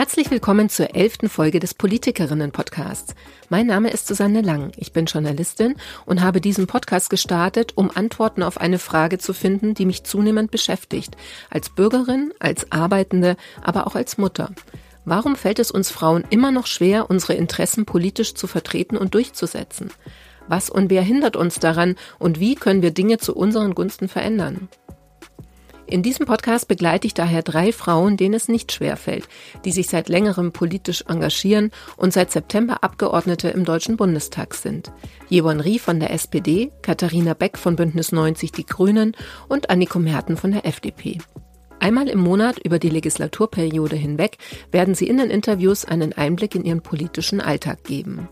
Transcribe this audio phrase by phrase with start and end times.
[0.00, 3.14] Herzlich willkommen zur elften Folge des Politikerinnen-Podcasts.
[3.50, 4.72] Mein Name ist Susanne Lang.
[4.78, 5.74] Ich bin Journalistin
[6.06, 10.50] und habe diesen Podcast gestartet, um Antworten auf eine Frage zu finden, die mich zunehmend
[10.50, 11.18] beschäftigt.
[11.50, 14.52] Als Bürgerin, als Arbeitende, aber auch als Mutter.
[15.04, 19.90] Warum fällt es uns Frauen immer noch schwer, unsere Interessen politisch zu vertreten und durchzusetzen?
[20.48, 24.70] Was und wer hindert uns daran und wie können wir Dinge zu unseren Gunsten verändern?
[25.90, 29.28] In diesem Podcast begleite ich daher drei Frauen, denen es nicht schwer fällt,
[29.64, 34.92] die sich seit längerem politisch engagieren und seit September Abgeordnete im Deutschen Bundestag sind.
[35.28, 39.16] Jewon Rie von der SPD, Katharina Beck von Bündnis 90 Die Grünen
[39.48, 41.18] und Anniko Merten von der FDP.
[41.80, 44.38] Einmal im Monat über die Legislaturperiode hinweg
[44.70, 48.28] werden sie in den Interviews einen Einblick in ihren politischen Alltag geben.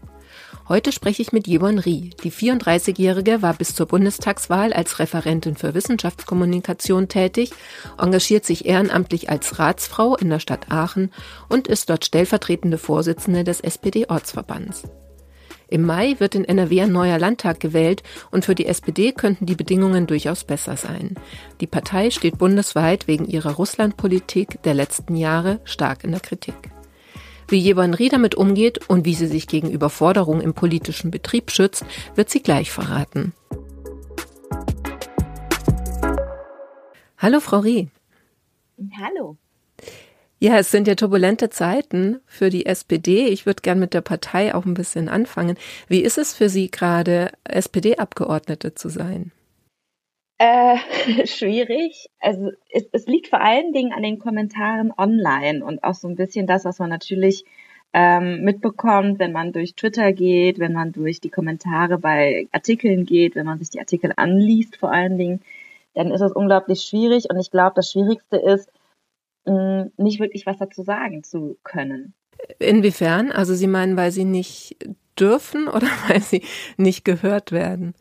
[0.69, 2.11] Heute spreche ich mit Jewon Rie.
[2.23, 7.53] Die 34-Jährige war bis zur Bundestagswahl als Referentin für Wissenschaftskommunikation tätig,
[7.97, 11.11] engagiert sich ehrenamtlich als Ratsfrau in der Stadt Aachen
[11.49, 14.83] und ist dort stellvertretende Vorsitzende des SPD-Ortsverbands.
[15.69, 19.57] Im Mai wird in NRW ein neuer Landtag gewählt und für die SPD könnten die
[19.57, 21.14] Bedingungen durchaus besser sein.
[21.62, 26.70] Die Partei steht bundesweit wegen ihrer Russlandpolitik der letzten Jahre stark in der Kritik.
[27.51, 31.85] Wie Jevan Rie damit umgeht und wie sie sich gegen Überforderung im politischen Betrieb schützt,
[32.15, 33.33] wird sie gleich verraten.
[37.17, 37.89] Hallo, Frau Rie.
[39.01, 39.39] Hallo.
[40.39, 43.27] Ja, es sind ja turbulente Zeiten für die SPD.
[43.27, 45.57] Ich würde gern mit der Partei auch ein bisschen anfangen.
[45.89, 49.33] Wie ist es für Sie gerade, SPD-Abgeordnete zu sein?
[50.39, 50.77] Äh,
[51.27, 52.08] schwierig.
[52.20, 56.17] Also es, es liegt vor allen Dingen an den Kommentaren online und auch so ein
[56.17, 57.45] bisschen das, was man natürlich
[57.92, 63.34] ähm, mitbekommt, wenn man durch Twitter geht, wenn man durch die Kommentare bei Artikeln geht,
[63.34, 65.41] wenn man sich die Artikel anliest vor allen Dingen,
[65.95, 68.70] dann ist es unglaublich schwierig und ich glaube, das Schwierigste ist,
[69.47, 72.14] mh, nicht wirklich was dazu sagen zu können.
[72.61, 73.33] Inwiefern?
[73.33, 74.77] Also Sie meinen, weil Sie nicht
[75.19, 76.45] dürfen oder weil Sie
[76.77, 77.95] nicht gehört werden?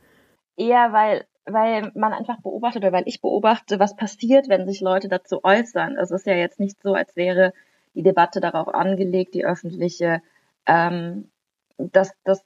[0.57, 5.07] Eher, weil weil man einfach beobachtet oder weil ich beobachte, was passiert, wenn sich Leute
[5.07, 5.97] dazu äußern.
[5.97, 7.53] Es ist ja jetzt nicht so, als wäre
[7.93, 10.21] die Debatte darauf angelegt, die öffentliche,
[10.65, 11.29] ähm,
[11.77, 12.43] dass, dass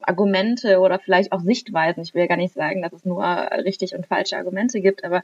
[0.00, 3.94] Argumente oder vielleicht auch Sichtweisen, ich will ja gar nicht sagen, dass es nur richtig
[3.94, 5.22] und falsche Argumente gibt, aber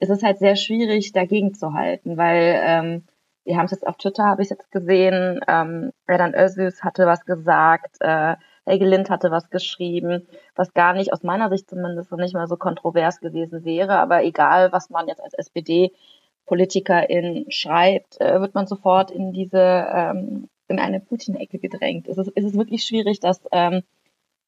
[0.00, 3.04] es ist halt sehr schwierig, dagegen zu halten, weil ähm,
[3.44, 7.24] wir haben es jetzt auf Twitter, habe ich jetzt gesehen, ähm, Erdan Özüs hatte was
[7.24, 8.34] gesagt, äh,
[8.66, 12.56] Helge Lind hatte was geschrieben, was gar nicht, aus meiner Sicht zumindest, nicht mal so
[12.56, 13.96] kontrovers gewesen wäre.
[13.98, 20.48] Aber egal, was man jetzt als SPD-Politikerin schreibt, äh, wird man sofort in diese, ähm,
[20.68, 22.08] in eine Putin-Ecke gedrängt.
[22.08, 23.84] Es ist, es ist wirklich schwierig, das ähm,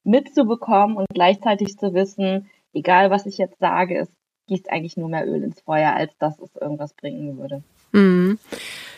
[0.03, 4.09] mitzubekommen und gleichzeitig zu wissen, egal was ich jetzt sage, es
[4.47, 7.63] gießt eigentlich nur mehr Öl ins Feuer, als dass es irgendwas bringen würde.
[7.93, 8.37] Mhm.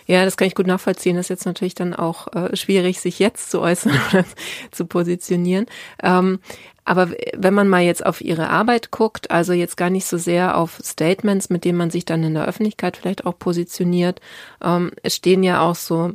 [0.08, 1.16] Ja, das kann ich gut nachvollziehen.
[1.16, 4.26] Das ist jetzt natürlich dann auch äh, schwierig, sich jetzt zu äußern oder
[4.72, 5.66] zu positionieren.
[6.02, 6.40] Ähm,
[6.84, 10.58] aber wenn man mal jetzt auf ihre Arbeit guckt, also jetzt gar nicht so sehr
[10.58, 14.20] auf Statements, mit denen man sich dann in der Öffentlichkeit vielleicht auch positioniert,
[14.64, 16.14] ähm, es stehen ja auch so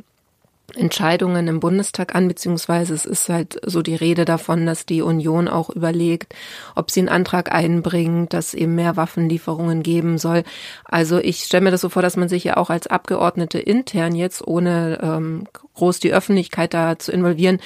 [0.75, 5.47] Entscheidungen im Bundestag an, beziehungsweise es ist halt so die Rede davon, dass die Union
[5.47, 6.35] auch überlegt,
[6.75, 10.43] ob sie einen Antrag einbringt, dass eben mehr Waffenlieferungen geben soll.
[10.83, 14.13] Also ich stelle mir das so vor, dass man sich ja auch als Abgeordnete intern
[14.13, 15.45] jetzt, ohne ähm,
[15.75, 17.59] groß die Öffentlichkeit da zu involvieren,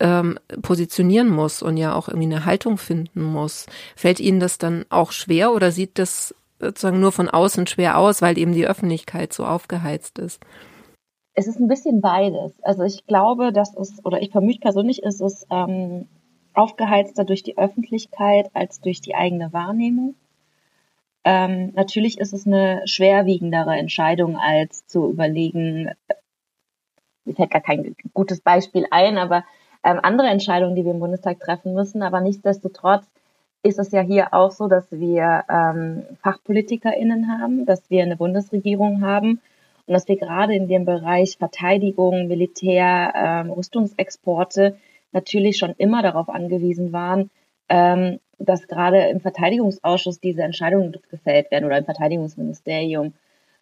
[0.00, 3.66] ähm, positionieren muss und ja auch irgendwie eine Haltung finden muss.
[3.94, 8.22] Fällt Ihnen das dann auch schwer oder sieht das sozusagen nur von außen schwer aus,
[8.22, 10.40] weil eben die Öffentlichkeit so aufgeheizt ist?
[11.38, 12.60] Es ist ein bisschen beides.
[12.64, 16.08] Also ich glaube, dass es, oder ich für mich persönlich ist es ähm,
[16.52, 20.16] aufgeheizter durch die Öffentlichkeit als durch die eigene Wahrnehmung.
[21.22, 25.92] Ähm, natürlich ist es eine schwerwiegendere Entscheidung, als zu überlegen,
[27.24, 29.44] mir fällt gar kein gutes Beispiel ein, aber
[29.84, 32.02] ähm, andere Entscheidungen, die wir im Bundestag treffen müssen.
[32.02, 33.06] Aber nichtsdestotrotz
[33.62, 39.02] ist es ja hier auch so, dass wir ähm, FachpolitikerInnen haben, dass wir eine Bundesregierung
[39.02, 39.40] haben,
[39.88, 44.76] und dass wir gerade in dem Bereich Verteidigung, Militär, ähm, Rüstungsexporte
[45.12, 47.30] natürlich schon immer darauf angewiesen waren,
[47.70, 53.14] ähm, dass gerade im Verteidigungsausschuss diese Entscheidungen gefällt werden oder im Verteidigungsministerium,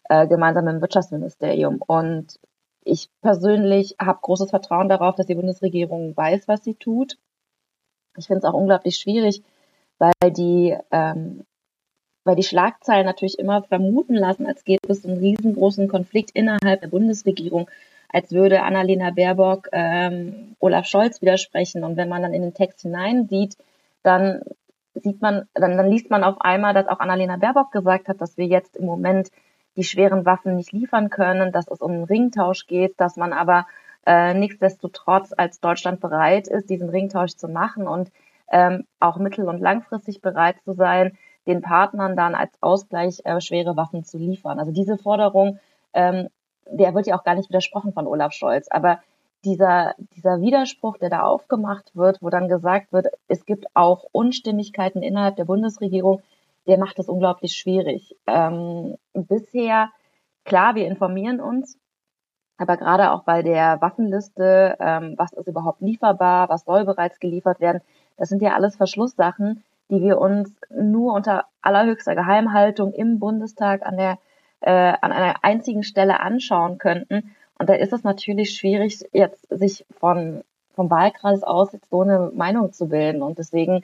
[0.09, 1.81] äh, gemeinsam dem Wirtschaftsministerium.
[1.87, 2.39] Und
[2.83, 7.17] ich persönlich habe großes Vertrauen darauf, dass die Bundesregierung weiß, was sie tut.
[8.17, 9.43] Ich finde es auch unglaublich schwierig,
[9.97, 11.45] weil die ähm,
[12.27, 16.89] weil die Schlagzeilen natürlich immer vermuten lassen, als gäbe es einen riesengroßen Konflikt innerhalb der
[16.89, 17.69] Bundesregierung,
[18.09, 21.83] als würde Annalena Baerbock ähm, Olaf Scholz widersprechen.
[21.83, 23.55] Und wenn man dann in den Text hineinsieht,
[24.03, 24.41] dann
[24.93, 28.37] sieht man, dann, dann liest man auf einmal, dass auch Annalena Baerbock gesagt hat, dass
[28.37, 29.29] wir jetzt im Moment
[29.77, 33.67] die schweren Waffen nicht liefern können, dass es um einen Ringtausch geht, dass man aber
[34.05, 38.11] äh, nichtsdestotrotz als Deutschland bereit ist, diesen Ringtausch zu machen und
[38.51, 41.17] ähm, auch mittel- und langfristig bereit zu sein,
[41.47, 44.59] den Partnern dann als Ausgleich äh, schwere Waffen zu liefern.
[44.59, 45.59] Also diese Forderung,
[45.93, 46.27] ähm,
[46.69, 48.67] der wird ja auch gar nicht widersprochen von Olaf Scholz.
[48.69, 48.99] Aber
[49.43, 55.01] dieser, dieser Widerspruch, der da aufgemacht wird, wo dann gesagt wird, es gibt auch Unstimmigkeiten
[55.01, 56.21] innerhalb der Bundesregierung,
[56.67, 58.15] der macht es unglaublich schwierig.
[58.27, 59.89] Ähm, bisher,
[60.43, 61.77] klar, wir informieren uns,
[62.57, 67.59] aber gerade auch bei der Waffenliste, ähm, was ist überhaupt lieferbar, was soll bereits geliefert
[67.61, 67.81] werden,
[68.17, 73.97] das sind ja alles Verschlusssachen, die wir uns nur unter allerhöchster Geheimhaltung im Bundestag an
[73.97, 74.17] der
[74.59, 77.35] äh, an einer einzigen Stelle anschauen könnten.
[77.59, 80.43] Und da ist es natürlich schwierig, jetzt sich von
[80.73, 83.23] vom Wahlkreis aus jetzt so eine Meinung zu bilden.
[83.23, 83.83] Und deswegen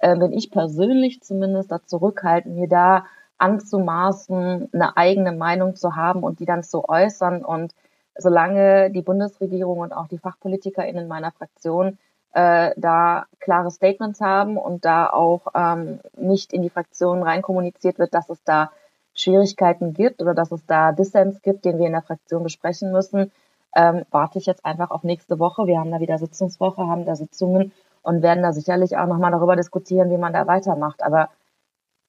[0.00, 3.06] äh, bin ich persönlich zumindest da zurückhaltend, mir da
[3.38, 7.44] anzumaßen, eine eigene Meinung zu haben und die dann zu äußern.
[7.44, 7.74] Und
[8.16, 11.98] solange die Bundesregierung und auch die FachpolitikerInnen meiner Fraktion
[12.32, 17.98] äh, da klare Statements haben und da auch ähm, nicht in die Fraktion rein kommuniziert
[17.98, 18.70] wird, dass es da
[19.14, 23.30] Schwierigkeiten gibt oder dass es da Dissens gibt, den wir in der Fraktion besprechen müssen,
[23.74, 25.66] ähm, warte ich jetzt einfach auf nächste Woche.
[25.66, 29.56] Wir haben da wieder Sitzungswoche, haben da Sitzungen und werden da sicherlich auch nochmal darüber
[29.56, 31.02] diskutieren, wie man da weitermacht.
[31.02, 31.30] Aber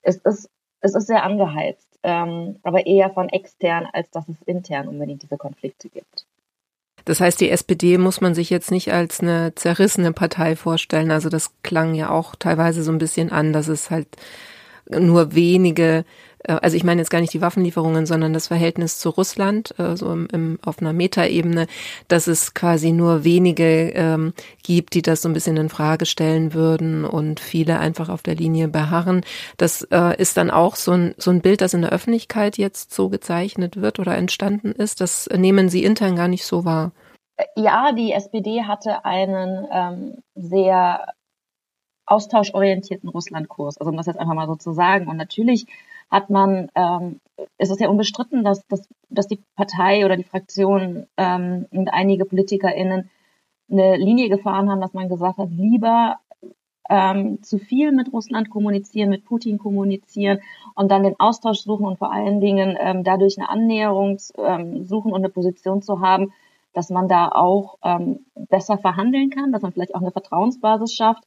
[0.02, 0.50] es ist,
[0.82, 5.38] es ist sehr angeheizt, ähm, aber eher von extern, als dass es intern unbedingt diese
[5.38, 6.26] Konflikte gibt.
[7.06, 11.12] Das heißt, die SPD muss man sich jetzt nicht als eine zerrissene Partei vorstellen.
[11.12, 14.08] Also das klang ja auch teilweise so ein bisschen an, dass es halt
[14.90, 16.06] nur wenige
[16.48, 20.12] also ich meine jetzt gar nicht die Waffenlieferungen, sondern das Verhältnis zu Russland, äh, so
[20.12, 21.68] im, im, auf einer Metaebene,
[22.08, 26.54] dass es quasi nur wenige ähm, gibt, die das so ein bisschen in Frage stellen
[26.54, 29.22] würden und viele einfach auf der Linie beharren.
[29.58, 32.94] Das äh, ist dann auch so ein, so ein Bild, das in der Öffentlichkeit jetzt
[32.94, 35.02] so gezeichnet wird oder entstanden ist.
[35.02, 36.92] Das nehmen Sie intern gar nicht so wahr.
[37.56, 41.14] Ja, die SPD hatte einen ähm, sehr
[42.06, 45.08] austauschorientierten Russlandkurs, also um das jetzt einfach mal so zu sagen.
[45.08, 45.66] Und natürlich
[46.10, 47.20] hat man, ähm,
[47.58, 52.26] es ist ja unbestritten, dass, dass, dass die Partei oder die Fraktion ähm, und einige
[52.26, 53.10] PolitikerInnen
[53.72, 56.18] eine Linie gefahren haben, dass man gesagt hat, lieber
[56.90, 60.40] ähm, zu viel mit Russland kommunizieren, mit Putin kommunizieren
[60.76, 65.12] und dann den Austausch suchen und vor allen Dingen ähm, dadurch eine Annäherung ähm, suchen
[65.12, 66.34] und eine Position zu haben,
[66.74, 71.24] dass man da auch ähm, besser verhandeln kann, dass man vielleicht auch eine Vertrauensbasis schafft.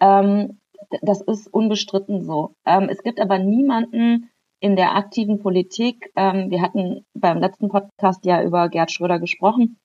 [0.00, 0.58] Ähm,
[1.02, 2.54] das ist unbestritten so.
[2.64, 4.30] Ähm, es gibt aber niemanden
[4.60, 9.78] in der aktiven Politik, ähm, wir hatten beim letzten Podcast ja über Gerd Schröder gesprochen,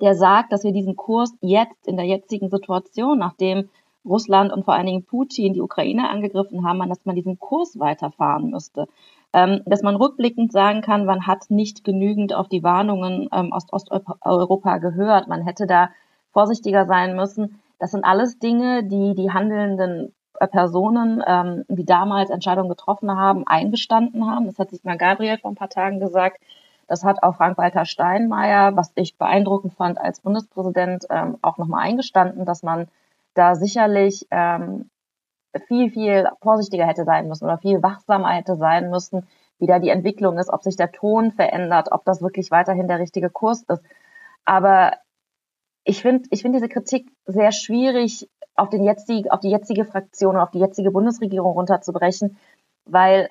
[0.00, 3.68] der sagt, dass wir diesen Kurs jetzt in der jetzigen Situation, nachdem
[4.04, 8.50] Russland und vor allen Dingen Putin die Ukraine angegriffen haben, dass man diesen Kurs weiterfahren
[8.50, 8.86] müsste.
[9.32, 13.72] Ähm, dass man rückblickend sagen kann, man hat nicht genügend auf die Warnungen ähm, aus
[13.72, 15.26] Osteuropa gehört.
[15.28, 15.90] Man hätte da
[16.32, 17.60] vorsichtiger sein müssen.
[17.78, 23.46] Das sind alles Dinge, die die handelnden äh, Personen, ähm, die damals Entscheidungen getroffen haben,
[23.46, 24.46] eingestanden haben.
[24.46, 26.40] Das hat sich mal Gabriel vor ein paar Tagen gesagt.
[26.86, 32.44] Das hat auch Frank-Walter Steinmeier, was ich beeindruckend fand als Bundespräsident, ähm, auch nochmal eingestanden,
[32.44, 32.88] dass man
[33.34, 34.90] da sicherlich ähm,
[35.66, 39.26] viel, viel vorsichtiger hätte sein müssen oder viel wachsamer hätte sein müssen,
[39.58, 42.98] wie da die Entwicklung ist, ob sich der Ton verändert, ob das wirklich weiterhin der
[42.98, 43.82] richtige Kurs ist.
[44.44, 44.92] Aber
[45.84, 50.36] ich finde ich finde diese Kritik sehr schwierig auf, den jetzige, auf die jetzige Fraktion,
[50.36, 52.36] auf die jetzige Bundesregierung runterzubrechen,
[52.86, 53.28] weil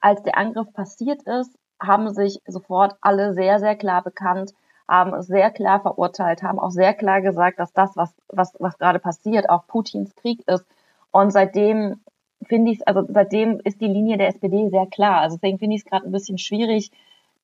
[0.00, 4.52] als der Angriff passiert ist, haben sich sofort alle sehr, sehr klar bekannt,
[4.88, 8.98] haben sehr klar verurteilt, haben auch sehr klar gesagt, dass das, was, was, was gerade
[8.98, 10.66] passiert, auch Putins Krieg ist.
[11.10, 12.00] Und seitdem
[12.44, 15.20] finde ich also seitdem ist die Linie der SPD sehr klar.
[15.20, 16.90] Also deswegen finde ich es gerade ein bisschen schwierig,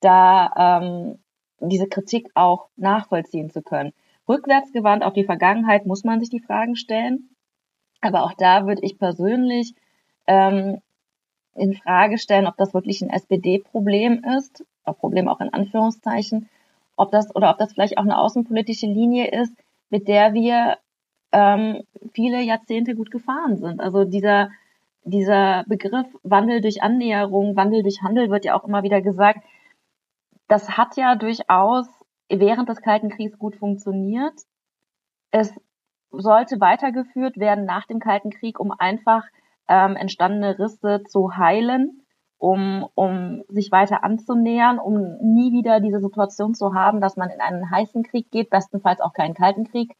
[0.01, 1.19] da ähm,
[1.61, 3.93] diese Kritik auch nachvollziehen zu können.
[4.29, 7.31] Rückwärtsgewandt auf die Vergangenheit muss man sich die Fragen stellen.
[8.01, 9.75] Aber auch da würde ich persönlich
[10.27, 10.81] ähm,
[11.55, 16.49] in Frage stellen, ob das wirklich ein SPD-Problem ist, ein Problem auch in Anführungszeichen,
[16.97, 19.53] ob das oder ob das vielleicht auch eine außenpolitische Linie ist,
[19.91, 20.79] mit der wir
[21.33, 21.83] ähm,
[22.13, 23.81] viele Jahrzehnte gut gefahren sind.
[23.81, 24.51] Also dieser
[25.05, 29.45] dieser Begriff Wandel durch Annäherung, Wandel durch Handel wird ja auch immer wieder gesagt.
[30.49, 31.87] Das hat ja durchaus
[32.29, 34.35] während des Kalten Kriegs gut funktioniert.
[35.31, 35.53] Es
[36.11, 39.25] sollte weitergeführt werden nach dem Kalten Krieg, um einfach
[39.69, 42.03] ähm, entstandene Risse zu heilen,
[42.39, 47.41] um, um sich weiter anzunähern, um nie wieder diese Situation zu haben, dass man in
[47.41, 49.97] einen heißen Krieg geht, bestenfalls auch keinen Kalten Krieg.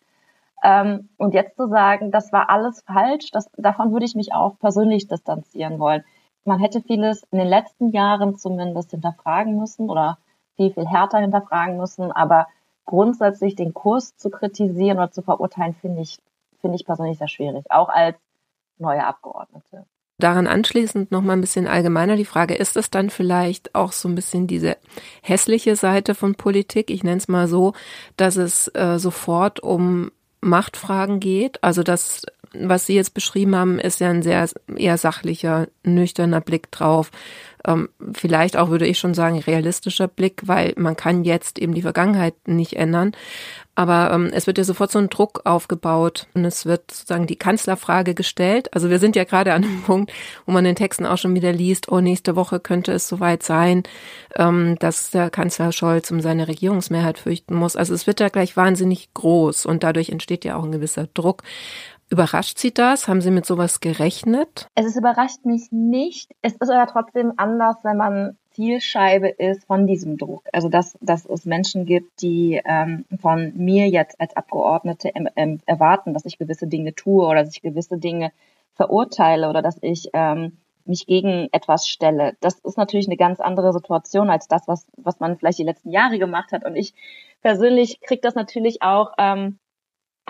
[0.63, 4.59] Ähm, und jetzt zu sagen, das war alles falsch, das, davon würde ich mich auch
[4.59, 6.05] persönlich distanzieren wollen.
[6.45, 10.19] man hätte vieles in den letzten Jahren zumindest hinterfragen müssen oder
[10.59, 12.13] viel, viel härter hinterfragen müssen.
[12.13, 12.47] Aber
[12.85, 16.19] grundsätzlich den Kurs zu kritisieren oder zu verurteilen, finde ich,
[16.61, 17.65] finde ich persönlich sehr schwierig.
[17.71, 18.17] Auch als
[18.77, 19.87] neue Abgeordnete.
[20.21, 24.09] Daran anschließend noch mal ein bisschen allgemeiner die Frage, ist es dann vielleicht auch so
[24.09, 24.77] ein bisschen diese
[25.23, 27.73] hässliche Seite von Politik, ich nenne es mal so,
[28.17, 30.11] dass es äh, sofort um
[30.41, 32.27] Machtfragen geht, also dass
[32.61, 37.11] was Sie jetzt beschrieben haben, ist ja ein sehr eher sachlicher, nüchterner Blick drauf.
[37.67, 41.83] Ähm, vielleicht auch würde ich schon sagen realistischer Blick, weil man kann jetzt eben die
[41.83, 43.13] Vergangenheit nicht ändern.
[43.75, 47.37] Aber ähm, es wird ja sofort so ein Druck aufgebaut und es wird sozusagen die
[47.37, 48.75] Kanzlerfrage gestellt.
[48.75, 50.13] Also wir sind ja gerade an einem Punkt,
[50.47, 53.85] wo man den Texten auch schon wieder liest, oh, nächste Woche könnte es soweit sein,
[54.37, 57.77] ähm, dass der Kanzler Scholz um seine Regierungsmehrheit fürchten muss.
[57.77, 61.43] Also es wird ja gleich wahnsinnig groß und dadurch entsteht ja auch ein gewisser Druck.
[62.11, 63.07] Überrascht Sie das?
[63.07, 64.67] Haben Sie mit sowas gerechnet?
[64.75, 66.35] Es ist überrascht mich nicht.
[66.41, 70.43] Es ist aber trotzdem anders, wenn man Zielscheibe ist von diesem Druck.
[70.53, 76.15] Also dass, dass es Menschen gibt, die ähm, von mir jetzt als Abgeordnete ähm, erwarten,
[76.15, 78.33] dass ich gewisse Dinge tue oder dass ich gewisse Dinge
[78.75, 82.37] verurteile oder dass ich ähm, mich gegen etwas stelle.
[82.41, 85.91] Das ist natürlich eine ganz andere Situation als das, was, was man vielleicht die letzten
[85.91, 86.65] Jahre gemacht hat.
[86.65, 86.95] Und ich
[87.43, 89.59] persönlich kriege das natürlich auch ähm,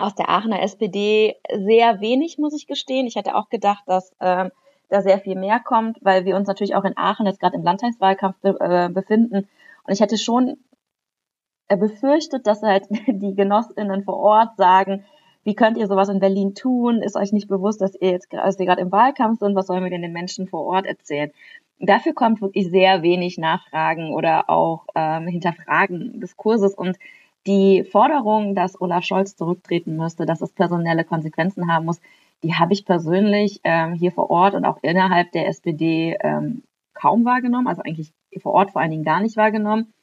[0.01, 3.07] aus der Aachener SPD sehr wenig, muss ich gestehen.
[3.07, 4.51] Ich hatte auch gedacht, dass ähm,
[4.89, 7.63] da sehr viel mehr kommt, weil wir uns natürlich auch in Aachen jetzt gerade im
[7.63, 9.47] Landtagswahlkampf be äh, befinden.
[9.83, 10.57] Und ich hätte schon
[11.67, 15.05] äh, befürchtet, dass halt die Genossinnen vor Ort sagen,
[15.43, 17.01] wie könnt ihr sowas in Berlin tun?
[17.01, 19.55] Ist euch nicht bewusst, dass ihr jetzt gerade im Wahlkampf sind?
[19.55, 21.31] Was sollen wir denn den Menschen vor Ort erzählen?
[21.79, 26.97] Dafür kommt wirklich sehr wenig Nachfragen oder auch ähm, Hinterfragen des Kurses und
[27.47, 32.01] die Forderung, dass Olaf Scholz zurücktreten müsste, dass es personelle Konsequenzen haben muss,
[32.43, 37.25] die habe ich persönlich ähm, hier vor Ort und auch innerhalb der SPD ähm, kaum
[37.25, 39.93] wahrgenommen, also eigentlich vor Ort vor allen Dingen gar nicht wahrgenommen.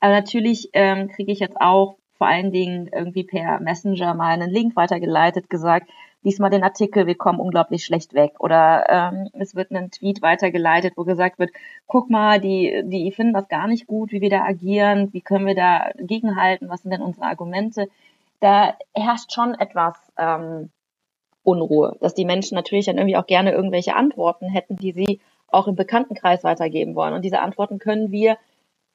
[0.00, 4.50] Aber natürlich ähm, kriege ich jetzt auch vor allen Dingen irgendwie per Messenger mal einen
[4.50, 5.90] Link weitergeleitet, gesagt,
[6.22, 8.34] lies mal den Artikel, wir kommen unglaublich schlecht weg.
[8.38, 11.50] Oder ähm, es wird ein Tweet weitergeleitet, wo gesagt wird,
[11.86, 15.46] guck mal, die, die finden das gar nicht gut, wie wir da agieren, wie können
[15.46, 17.88] wir da gegenhalten, was sind denn unsere Argumente.
[18.40, 20.70] Da herrscht schon etwas ähm,
[21.42, 25.66] Unruhe, dass die Menschen natürlich dann irgendwie auch gerne irgendwelche Antworten hätten, die sie auch
[25.66, 27.14] im Bekanntenkreis weitergeben wollen.
[27.14, 28.38] Und diese Antworten können wir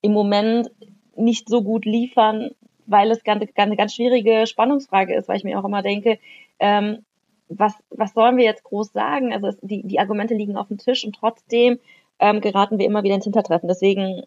[0.01, 0.72] im Moment
[1.15, 2.51] nicht so gut liefern,
[2.86, 6.19] weil es ganz, ganz, eine ganz schwierige Spannungsfrage ist, weil ich mir auch immer denke,
[6.60, 7.03] ähm,
[7.50, 9.34] was, was sollen wir jetzt groß sagen?
[9.34, 11.80] Also es, die, die Argumente liegen auf dem Tisch und trotzdem
[12.20, 13.68] ähm, geraten wir immer wieder ins Hintertreffen.
[13.68, 14.24] Deswegen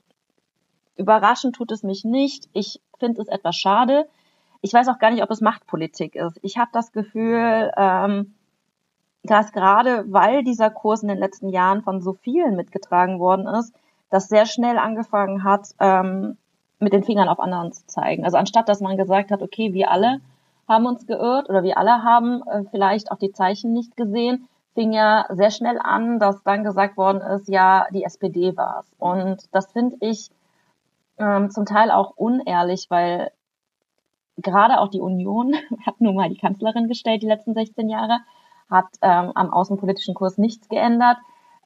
[0.97, 2.49] überraschend tut es mich nicht.
[2.53, 4.07] Ich finde es etwas schade.
[4.62, 6.39] Ich weiß auch gar nicht, ob es Machtpolitik ist.
[6.43, 8.35] Ich habe das Gefühl, ähm,
[9.23, 13.75] dass gerade weil dieser Kurs in den letzten Jahren von so vielen mitgetragen worden ist,
[14.11, 16.37] das sehr schnell angefangen hat, ähm,
[16.79, 18.25] mit den Fingern auf anderen zu zeigen.
[18.25, 20.21] Also anstatt dass man gesagt hat, okay, wir alle
[20.71, 24.93] haben uns geirrt oder wir alle haben äh, vielleicht auch die Zeichen nicht gesehen, fing
[24.93, 28.87] ja sehr schnell an, dass dann gesagt worden ist, ja, die SPD war's.
[28.97, 30.31] Und das finde ich
[31.19, 33.33] ähm, zum Teil auch unehrlich, weil
[34.37, 35.55] gerade auch die Union
[35.87, 38.21] hat nun mal die Kanzlerin gestellt die letzten 16 Jahre,
[38.71, 41.17] hat ähm, am außenpolitischen Kurs nichts geändert.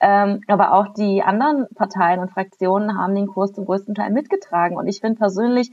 [0.00, 4.78] Ähm, aber auch die anderen Parteien und Fraktionen haben den Kurs zum größten Teil mitgetragen.
[4.78, 5.72] Und ich finde persönlich,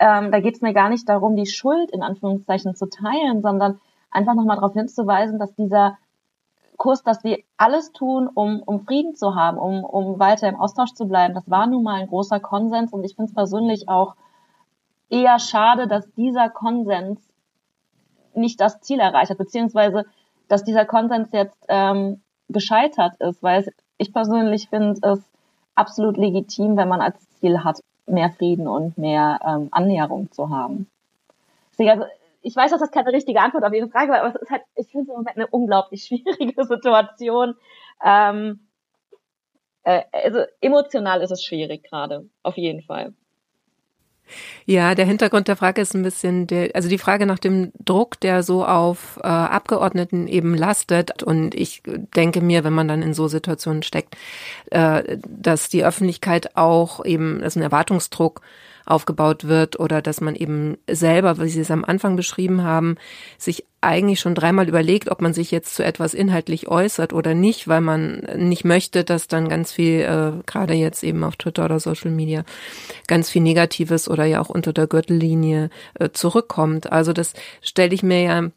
[0.00, 3.80] ähm, da geht es mir gar nicht darum, die Schuld in Anführungszeichen zu teilen, sondern
[4.10, 5.98] einfach nochmal darauf hinzuweisen, dass dieser
[6.78, 10.94] Kurs, dass wir alles tun, um, um Frieden zu haben, um, um weiter im Austausch
[10.94, 12.94] zu bleiben, das war nun mal ein großer Konsens.
[12.94, 14.16] Und ich finde es persönlich auch
[15.10, 17.20] eher schade, dass dieser Konsens
[18.34, 20.06] nicht das Ziel erreicht hat, beziehungsweise
[20.48, 25.20] dass dieser Konsens jetzt ähm, gescheitert ist, weil ich persönlich finde es
[25.74, 27.80] absolut legitim, wenn man als Ziel hat,
[28.10, 30.88] mehr Frieden und mehr ähm, Annäherung zu haben.
[31.72, 32.04] Deswegen, also,
[32.42, 34.62] ich weiß, dass das keine richtige Antwort auf Ihre Frage war, aber es ist halt,
[34.74, 37.54] ich finde es im Moment eine unglaublich schwierige Situation.
[38.04, 38.60] Ähm,
[39.82, 43.14] äh, also emotional ist es schwierig gerade, auf jeden Fall.
[44.66, 48.20] Ja, der Hintergrund der Frage ist ein bisschen der, also die Frage nach dem Druck,
[48.20, 51.22] der so auf äh, Abgeordneten eben lastet.
[51.22, 51.82] Und ich
[52.14, 54.16] denke mir, wenn man dann in so Situationen steckt,
[54.70, 58.42] äh, dass die Öffentlichkeit auch eben, also ein Erwartungsdruck
[58.90, 62.96] aufgebaut wird oder dass man eben selber, wie Sie es am Anfang beschrieben haben,
[63.38, 67.66] sich eigentlich schon dreimal überlegt, ob man sich jetzt zu etwas inhaltlich äußert oder nicht,
[67.66, 71.80] weil man nicht möchte, dass dann ganz viel, äh, gerade jetzt eben auf Twitter oder
[71.80, 72.44] Social Media,
[73.06, 76.92] ganz viel Negatives oder ja auch unter der Gürtellinie äh, zurückkommt.
[76.92, 77.32] Also das
[77.62, 78.50] stelle ich mir ja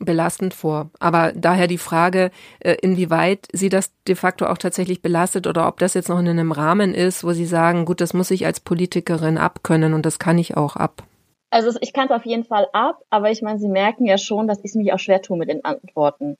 [0.00, 0.90] belastend vor.
[0.98, 5.78] Aber daher die Frage, äh, inwieweit Sie das de facto auch tatsächlich belastet oder ob
[5.78, 8.60] das jetzt noch in einem Rahmen ist, wo Sie sagen, gut, das muss ich als
[8.60, 11.02] Politikerin abkönnen und das kann ich auch ab.
[11.50, 14.48] Also ich kann es auf jeden Fall ab, aber ich meine, Sie merken ja schon,
[14.48, 16.36] dass ich mich auch schwer tue mit den Antworten.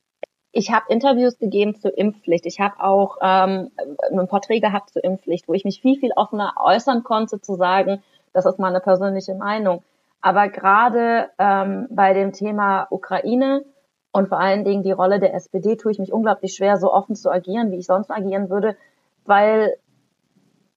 [0.52, 2.46] Ich habe Interviews gegeben zur Impfpflicht.
[2.46, 3.70] Ich habe auch ähm,
[4.10, 8.02] ein Porträt gehabt zur Impfpflicht, wo ich mich viel, viel offener äußern konnte, zu sagen,
[8.32, 9.82] das ist meine persönliche Meinung.
[10.20, 13.64] Aber gerade ähm, bei dem Thema Ukraine
[14.12, 17.14] und vor allen Dingen die Rolle der SPD tue ich mich unglaublich schwer, so offen
[17.14, 18.76] zu agieren, wie ich sonst agieren würde,
[19.24, 19.76] weil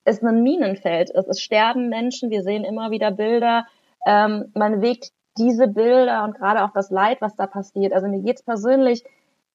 [0.03, 1.27] es ein Minenfeld ist.
[1.27, 3.65] Es sterben Menschen, wir sehen immer wieder Bilder.
[4.05, 7.93] Ähm, man wägt diese Bilder und gerade auch das Leid, was da passiert.
[7.93, 9.03] Also mir geht's persönlich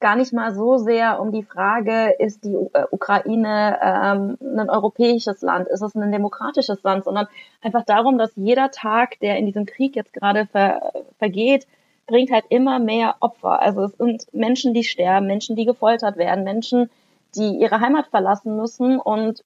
[0.01, 5.41] gar nicht mal so sehr um die Frage, ist die äh, Ukraine ähm, ein europäisches
[5.43, 7.27] Land, ist es ein demokratisches Land, sondern
[7.63, 11.67] einfach darum, dass jeder Tag, der in diesem Krieg jetzt gerade ver vergeht,
[12.07, 13.61] bringt halt immer mehr Opfer.
[13.61, 16.91] Also es sind Menschen, die sterben, Menschen, die gefoltert werden, Menschen,
[17.35, 19.45] die ihre Heimat verlassen müssen und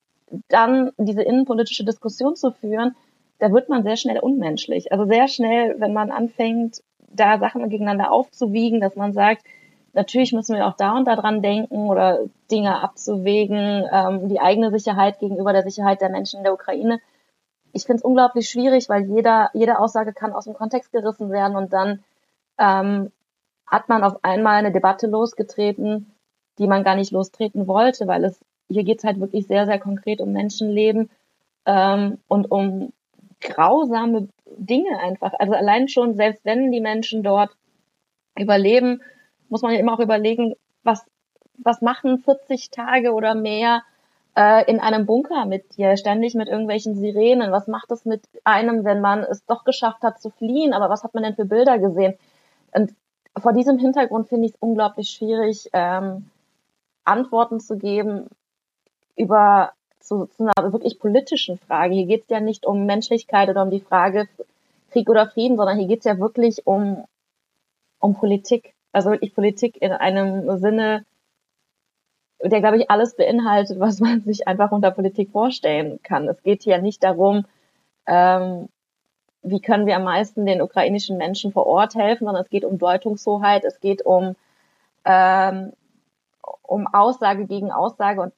[0.48, 2.94] dann diese innenpolitische Diskussion zu führen,
[3.38, 4.92] da wird man sehr schnell unmenschlich.
[4.92, 9.42] Also sehr schnell, wenn man anfängt, da Sachen gegeneinander aufzuwiegen, dass man sagt,
[9.92, 12.20] Natürlich müssen wir auch da und da dran denken oder
[12.50, 17.00] Dinge abzuwägen, ähm, die eigene Sicherheit gegenüber der Sicherheit der Menschen in der Ukraine.
[17.72, 21.56] Ich finde es unglaublich schwierig, weil jeder, jede Aussage kann aus dem Kontext gerissen werden
[21.56, 22.04] und dann
[22.58, 23.12] ähm,
[23.66, 26.12] hat man auf einmal eine Debatte losgetreten,
[26.58, 29.80] die man gar nicht lostreten wollte, weil es hier geht es halt wirklich sehr, sehr
[29.80, 31.10] konkret um Menschenleben
[31.66, 32.92] ähm, und um
[33.40, 35.32] grausame Dinge einfach.
[35.38, 37.50] Also allein schon, selbst wenn die Menschen dort
[38.38, 39.02] überleben,
[39.50, 41.04] muss man ja immer auch überlegen, was,
[41.58, 43.82] was machen 40 Tage oder mehr
[44.36, 47.52] äh, in einem Bunker mit dir, ständig mit irgendwelchen Sirenen.
[47.52, 50.72] Was macht es mit einem, wenn man es doch geschafft hat zu fliehen?
[50.72, 52.14] Aber was hat man denn für Bilder gesehen?
[52.72, 52.94] Und
[53.36, 56.30] vor diesem Hintergrund finde ich es unglaublich schwierig, ähm,
[57.04, 58.28] Antworten zu geben
[59.16, 61.94] über zu, zu einer wirklich politischen Frage.
[61.94, 64.28] Hier geht es ja nicht um Menschlichkeit oder um die Frage
[64.90, 67.04] Krieg oder Frieden, sondern hier geht es ja wirklich um,
[68.00, 71.04] um Politik also wirklich Politik in einem Sinne,
[72.42, 76.28] der, glaube ich, alles beinhaltet, was man sich einfach unter Politik vorstellen kann.
[76.28, 77.44] Es geht hier nicht darum,
[78.06, 78.68] ähm,
[79.42, 82.78] wie können wir am meisten den ukrainischen Menschen vor Ort helfen, sondern es geht um
[82.78, 84.36] Deutungshoheit, es geht um,
[85.04, 85.72] ähm,
[86.62, 88.20] um Aussage gegen Aussage.
[88.20, 88.34] Und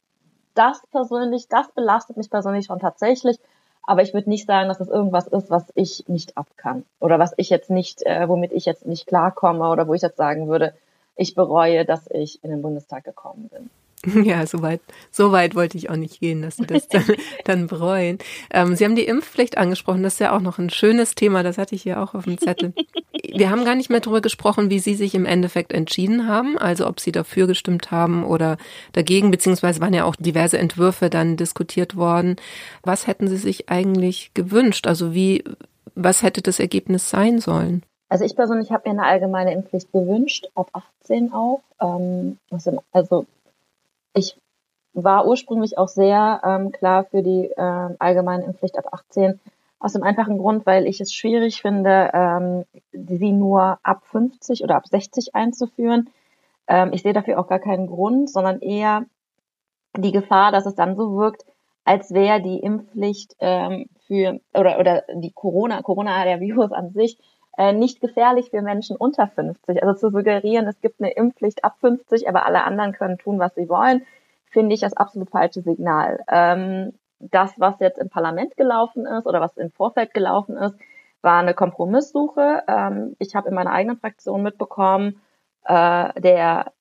[0.54, 3.38] das persönlich, das belastet mich persönlich schon tatsächlich.
[3.84, 7.18] Aber ich würde nicht sagen, dass das irgendwas ist, was ich nicht ab kann oder
[7.18, 10.48] was ich jetzt nicht, äh, womit ich jetzt nicht klarkomme oder wo ich jetzt sagen
[10.48, 10.74] würde,
[11.16, 13.70] ich bereue, dass ich in den Bundestag gekommen bin.
[14.24, 17.04] Ja, so weit, so weit wollte ich auch nicht gehen, dass Sie das dann,
[17.44, 18.18] dann bereuen.
[18.50, 20.02] Ähm, Sie haben die Impfpflicht angesprochen.
[20.02, 21.42] Das ist ja auch noch ein schönes Thema.
[21.42, 22.72] Das hatte ich hier auch auf dem Zettel.
[23.34, 26.58] Wir haben gar nicht mehr darüber gesprochen, wie Sie sich im Endeffekt entschieden haben.
[26.58, 28.56] Also ob Sie dafür gestimmt haben oder
[28.92, 32.36] dagegen, beziehungsweise waren ja auch diverse Entwürfe dann diskutiert worden.
[32.82, 34.86] Was hätten Sie sich eigentlich gewünscht?
[34.86, 35.44] Also wie,
[35.94, 37.82] was hätte das Ergebnis sein sollen?
[38.08, 40.68] Also ich persönlich habe mir eine allgemeine Impfpflicht gewünscht, ab
[41.02, 41.62] 18 auch.
[41.80, 42.38] Ähm,
[42.92, 43.26] also
[44.14, 44.36] ich
[44.94, 49.40] war ursprünglich auch sehr ähm, klar für die äh, allgemeine Impfpflicht ab 18.
[49.78, 54.76] Aus dem einfachen Grund, weil ich es schwierig finde, ähm, sie nur ab 50 oder
[54.76, 56.10] ab 60 einzuführen.
[56.68, 59.06] Ähm, ich sehe dafür auch gar keinen Grund, sondern eher
[59.96, 61.44] die Gefahr, dass es dann so wirkt,
[61.84, 67.18] als wäre die Impfpflicht ähm, für oder oder die Corona, Corona der Virus an sich
[67.56, 69.82] äh, nicht gefährlich für Menschen unter 50.
[69.82, 73.54] Also zu suggerieren, es gibt eine Impfpflicht ab 50, aber alle anderen können tun, was
[73.54, 74.04] sie wollen,
[74.50, 76.20] finde ich das absolut falsche Signal.
[76.28, 80.76] Ähm, das, was jetzt im Parlament gelaufen ist oder was im Vorfeld gelaufen ist,
[81.22, 82.64] war eine Kompromisssuche.
[82.66, 85.20] Ähm, ich habe in meiner eigenen Fraktion mitbekommen,
[85.64, 86.72] äh, der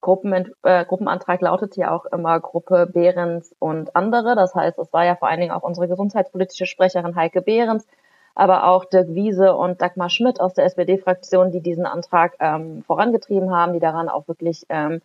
[0.00, 4.36] Gruppen, äh, Gruppenantrag lautet ja auch immer Gruppe Behrens und andere.
[4.36, 7.86] Das heißt, es war ja vor allen Dingen auch unsere gesundheitspolitische Sprecherin Heike Behrens,
[8.34, 13.50] aber auch Dirk Wiese und Dagmar Schmidt aus der SPD-Fraktion, die diesen Antrag ähm, vorangetrieben
[13.50, 15.02] haben, die daran auch wirklich ähm,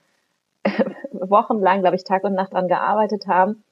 [1.11, 3.63] wochenlang, glaube ich, Tag und Nacht dran gearbeitet haben.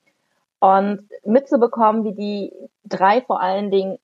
[0.60, 2.54] Und mitzubekommen, wie die
[2.86, 4.00] drei vor allen Dingen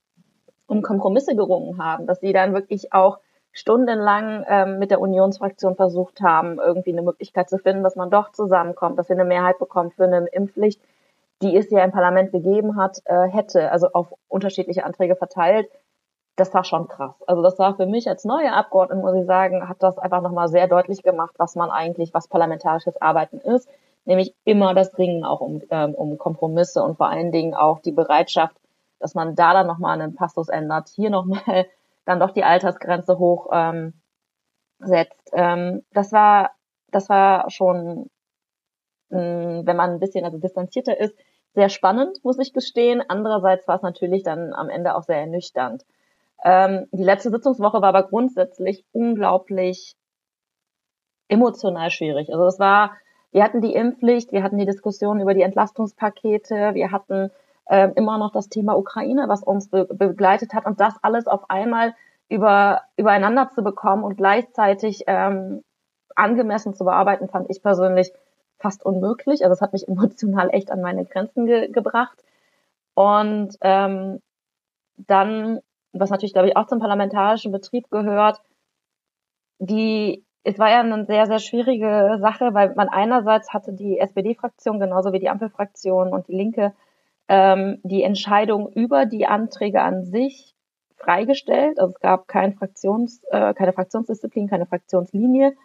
[0.68, 3.20] um Kompromisse gerungen haben, dass sie dann wirklich auch
[3.52, 8.32] stundenlang ähm, mit der Unionsfraktion versucht haben, irgendwie eine Möglichkeit zu finden, dass man doch
[8.32, 10.82] zusammenkommt, dass wir eine Mehrheit bekommen für eine Impfpflicht,
[11.42, 15.70] die es ja im Parlament gegeben hat, äh, hätte, also auf unterschiedliche Anträge verteilt,
[16.36, 17.16] das war schon krass.
[17.28, 20.48] Also das war für mich als neue Abgeordnete, muss ich sagen, hat das einfach nochmal
[20.48, 23.70] sehr deutlich gemacht, was man eigentlich, was parlamentarisches Arbeiten ist,
[24.06, 27.92] nämlich immer das Ringen auch um, ähm, um Kompromisse und vor allen Dingen auch die
[27.92, 28.56] Bereitschaft,
[29.00, 31.66] dass man da dann nochmal einen Passus ändert, hier nochmal
[32.06, 33.94] dann doch die Altersgrenze hoch ähm,
[34.80, 35.30] setzt.
[35.34, 36.52] Ähm, das war,
[36.92, 38.10] das war schon,
[39.10, 41.16] mh, mm, wenn man ein bisschen also distanzierter ist,
[41.54, 43.04] sehr spannend, muss ich gestehen.
[43.08, 45.86] Andererseits war es natürlich dann am Ende auch sehr ernüchternd.
[46.44, 49.96] Ähm, die letzte Sitzungswoche war aber grundsätzlich unglaublich
[51.28, 52.32] emotional schwierig.
[52.32, 52.94] Also es war,
[53.32, 57.32] wir hatten die Impfpflicht, wir hatten die Diskussion über die Entlastungspakete, wir hatten
[57.66, 61.50] äh, immer noch das Thema Ukraine, was uns be begleitet hat und das alles auf
[61.50, 61.94] einmal
[62.30, 65.64] über, übereinander zu bekommen und gleichzeitig ähm,
[66.16, 68.12] angemessen zu bearbeiten, fand ich persönlich
[68.60, 69.44] fast unmöglich.
[69.44, 72.24] Also es hat mich emotional echt an meine Grenzen ge gebracht.
[72.94, 74.20] Und ähm,
[74.98, 75.60] dann,
[75.94, 78.42] was natürlich, glaube ich, auch zum parlamentarischen Betrieb gehört,
[79.60, 84.80] die, es war ja eine sehr, sehr schwierige Sache, weil man einerseits hatte die SPD-Fraktion
[84.80, 86.74] genauso wie die Ampelfraktion und die Linke
[87.30, 90.56] ähm, die Entscheidung über die Anträge an sich
[90.98, 91.80] freigestellt.
[91.80, 95.56] Also es gab kein Fraktions, äh, keine Fraktionsdisziplin, keine Fraktionslinie.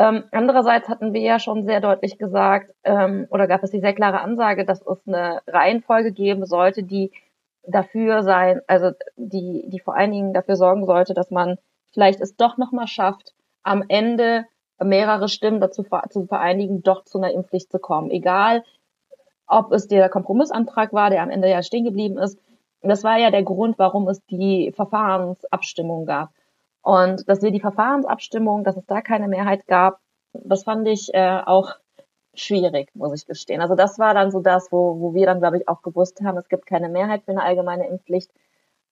[0.00, 3.92] Ähm, andererseits hatten wir ja schon sehr deutlich gesagt, ähm, oder gab es die sehr
[3.92, 7.12] klare Ansage, dass es eine Reihenfolge geben sollte, die
[7.64, 11.58] dafür sein, also die, die vor allen Dingen dafür sorgen sollte, dass man
[11.92, 14.46] vielleicht es doch nochmal schafft, am Ende
[14.82, 18.10] mehrere Stimmen dazu zu vereinigen, doch zu einer Impfpflicht zu kommen.
[18.10, 18.64] Egal,
[19.46, 22.38] ob es der Kompromissantrag war, der am Ende ja stehen geblieben ist.
[22.80, 26.30] Das war ja der Grund, warum es die Verfahrensabstimmung gab.
[26.82, 30.00] Und dass wir die Verfahrensabstimmung, dass es da keine Mehrheit gab,
[30.32, 31.74] das fand ich äh, auch
[32.34, 33.60] schwierig, muss ich gestehen.
[33.60, 36.38] Also das war dann so das, wo, wo wir dann, glaube ich, auch gewusst haben,
[36.38, 38.30] es gibt keine Mehrheit für eine allgemeine Impfpflicht.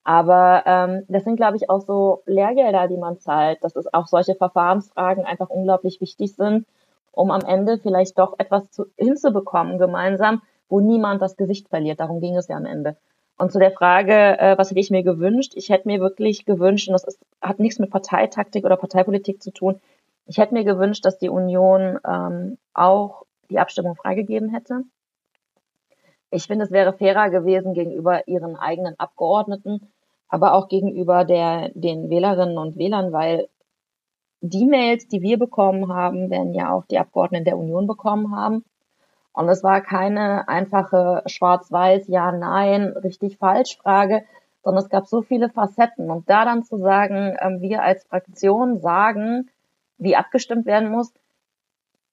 [0.05, 4.07] Aber ähm, das sind, glaube ich, auch so Lehrgelder, die man zahlt, dass es auch
[4.07, 6.67] solche Verfahrensfragen einfach unglaublich wichtig sind,
[7.13, 12.01] um am Ende vielleicht doch etwas zu, hinzubekommen gemeinsam, wo niemand das Gesicht verliert.
[12.01, 12.97] Darum ging es ja am Ende.
[13.39, 15.53] Und zu der Frage, äh, was hätte ich mir gewünscht?
[15.55, 19.53] Ich hätte mir wirklich gewünscht, und das ist, hat nichts mit Parteitaktik oder Parteipolitik zu
[19.53, 19.81] tun,
[20.27, 24.83] ich hätte mir gewünscht, dass die Union ähm, auch die Abstimmung freigegeben hätte.
[26.31, 29.89] Ich finde, es wäre fairer gewesen gegenüber ihren eigenen Abgeordneten,
[30.29, 33.49] aber auch gegenüber der, den Wählerinnen und Wählern, weil
[34.41, 38.65] die Mails, die wir bekommen haben, werden ja auch die Abgeordneten der Union bekommen haben.
[39.33, 44.25] Und es war keine einfache Schwarz-Weiß, ja, nein, richtig falsch Frage,
[44.65, 46.11] sondern es gab so viele Facetten.
[46.11, 49.49] Und da dann zu sagen, ähm, wir als Fraktion sagen,
[49.99, 51.13] wie abgestimmt werden muss,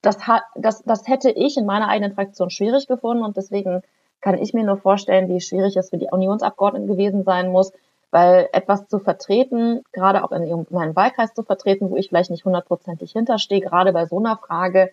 [0.01, 3.81] das, hat, das, das hätte ich in meiner eigenen Fraktion schwierig gefunden und deswegen
[4.21, 7.73] kann ich mir nur vorstellen, wie schwierig es für die Unionsabgeordneten gewesen sein muss,
[8.11, 12.45] weil etwas zu vertreten, gerade auch in meinem Wahlkreis zu vertreten, wo ich vielleicht nicht
[12.45, 14.91] hundertprozentig hinterstehe, gerade bei so einer Frage,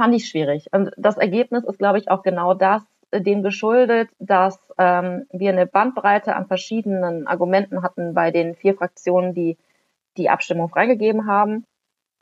[0.00, 0.66] fand ich schwierig.
[0.72, 5.50] Und das Ergebnis ist, glaube ich, auch genau das, äh, dem geschuldet, dass ähm, wir
[5.50, 9.58] eine Bandbreite an verschiedenen Argumenten hatten bei den vier Fraktionen, die
[10.16, 11.66] die Abstimmung freigegeben haben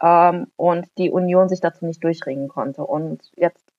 [0.02, 2.82] ähm, und die Union sich dazu nicht durchringen konnte.
[2.82, 3.72] Und jetzt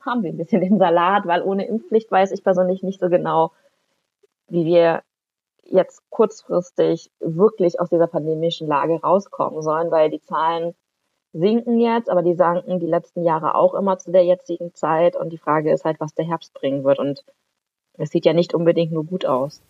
[0.00, 3.52] haben wir ein bisschen den Salat, weil ohne Impfpflicht weiß ich persönlich nicht so genau,
[4.48, 5.02] wie wir
[5.62, 10.74] jetzt kurzfristig wirklich aus dieser pandemischen Lage rauskommen sollen, weil die Zahlen
[11.34, 15.16] sinken jetzt, aber die sanken die letzten Jahre auch immer zu der jetzigen Zeit.
[15.16, 16.98] Und die Frage ist halt, was der Herbst bringen wird.
[16.98, 17.24] Und
[17.98, 19.60] es sieht ja nicht unbedingt nur gut aus.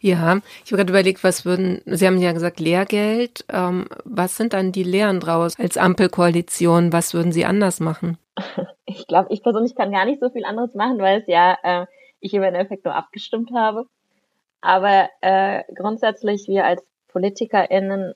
[0.00, 3.46] Ja, ich habe gerade überlegt, was würden, Sie haben ja gesagt Lehrgeld.
[3.50, 6.92] Ähm, was sind dann die Lehren draus als Ampelkoalition?
[6.92, 8.18] Was würden Sie anders machen?
[8.86, 11.86] Ich glaube, ich persönlich kann gar nicht so viel anderes machen, weil es ja äh,
[12.20, 13.86] ich im Endeffekt nur abgestimmt habe.
[14.60, 18.12] Aber äh, grundsätzlich wir als PolitikerInnen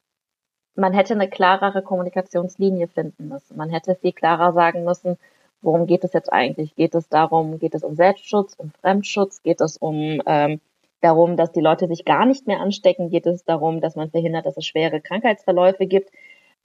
[0.78, 3.56] man hätte eine klarere Kommunikationslinie finden müssen.
[3.56, 5.18] Man hätte viel klarer sagen müssen,
[5.60, 6.76] worum geht es jetzt eigentlich?
[6.76, 9.42] Geht es darum, geht es um Selbstschutz, um Fremdschutz?
[9.42, 10.60] Geht es um ähm,
[11.00, 13.10] darum, dass die Leute sich gar nicht mehr anstecken?
[13.10, 16.10] Geht es darum, dass man verhindert, dass es schwere Krankheitsverläufe gibt?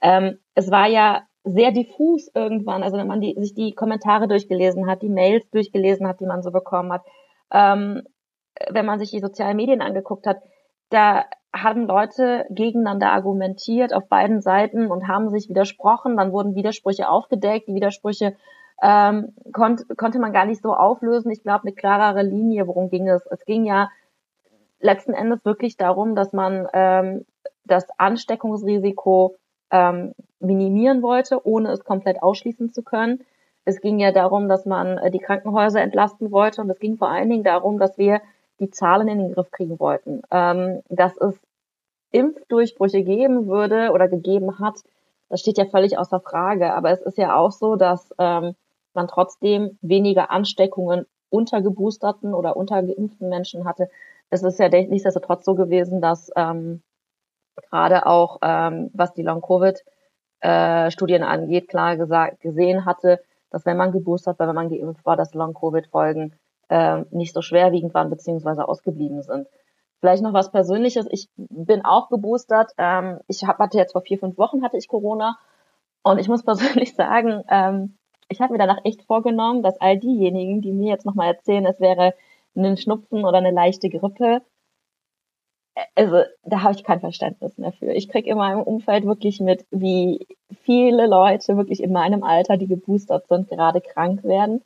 [0.00, 4.86] Ähm, es war ja sehr diffus irgendwann, also wenn man die, sich die Kommentare durchgelesen
[4.86, 7.04] hat, die Mails durchgelesen hat, die man so bekommen hat,
[7.52, 8.02] ähm,
[8.70, 10.40] wenn man sich die sozialen Medien angeguckt hat,
[10.94, 16.16] da haben Leute gegeneinander argumentiert auf beiden Seiten und haben sich widersprochen.
[16.16, 17.68] Dann wurden Widersprüche aufgedeckt.
[17.68, 18.36] Die Widersprüche
[18.82, 21.30] ähm, konnt, konnte man gar nicht so auflösen.
[21.30, 23.24] Ich glaube, eine klarere Linie, worum ging es?
[23.26, 23.90] Es ging ja
[24.80, 27.24] letzten Endes wirklich darum, dass man ähm,
[27.64, 29.36] das Ansteckungsrisiko
[29.70, 33.24] ähm, minimieren wollte, ohne es komplett ausschließen zu können.
[33.64, 37.08] Es ging ja darum, dass man äh, die Krankenhäuser entlasten wollte und es ging vor
[37.08, 38.20] allen Dingen darum, dass wir
[38.60, 40.22] die Zahlen in den Griff kriegen wollten.
[40.30, 41.34] Ähm, dass es
[42.10, 44.80] Impfdurchbrüche geben würde oder gegeben hat,
[45.28, 46.74] das steht ja völlig außer Frage.
[46.74, 48.54] Aber es ist ja auch so, dass ähm,
[48.94, 53.90] man trotzdem weniger Ansteckungen unter geboosterten oder unter geimpften Menschen hatte.
[54.30, 56.82] Es ist ja nichtsdestotrotz so gewesen, dass ähm,
[57.56, 63.92] gerade auch ähm, was die Long-Covid-Studien äh, angeht, klar gesagt, gesehen hatte, dass wenn man
[63.92, 66.34] geboostert war, wenn man geimpft war, dass Long-Covid-Folgen
[66.68, 69.48] äh, nicht so schwerwiegend waren beziehungsweise ausgeblieben sind.
[70.00, 71.06] Vielleicht noch was Persönliches.
[71.10, 72.72] Ich bin auch geboostert.
[72.78, 75.38] Ähm, ich hab, hatte jetzt vor vier, fünf Wochen hatte ich Corona.
[76.02, 77.96] Und ich muss persönlich sagen, ähm,
[78.28, 81.80] ich habe mir danach echt vorgenommen, dass all diejenigen, die mir jetzt nochmal erzählen, es
[81.80, 82.14] wäre
[82.56, 84.42] ein Schnupfen oder eine leichte Grippe,
[85.94, 87.92] also da habe ich kein Verständnis mehr für.
[87.92, 90.26] Ich kriege immer im Umfeld wirklich mit, wie
[90.62, 94.62] viele Leute wirklich in meinem Alter, die geboostert sind, gerade krank werden.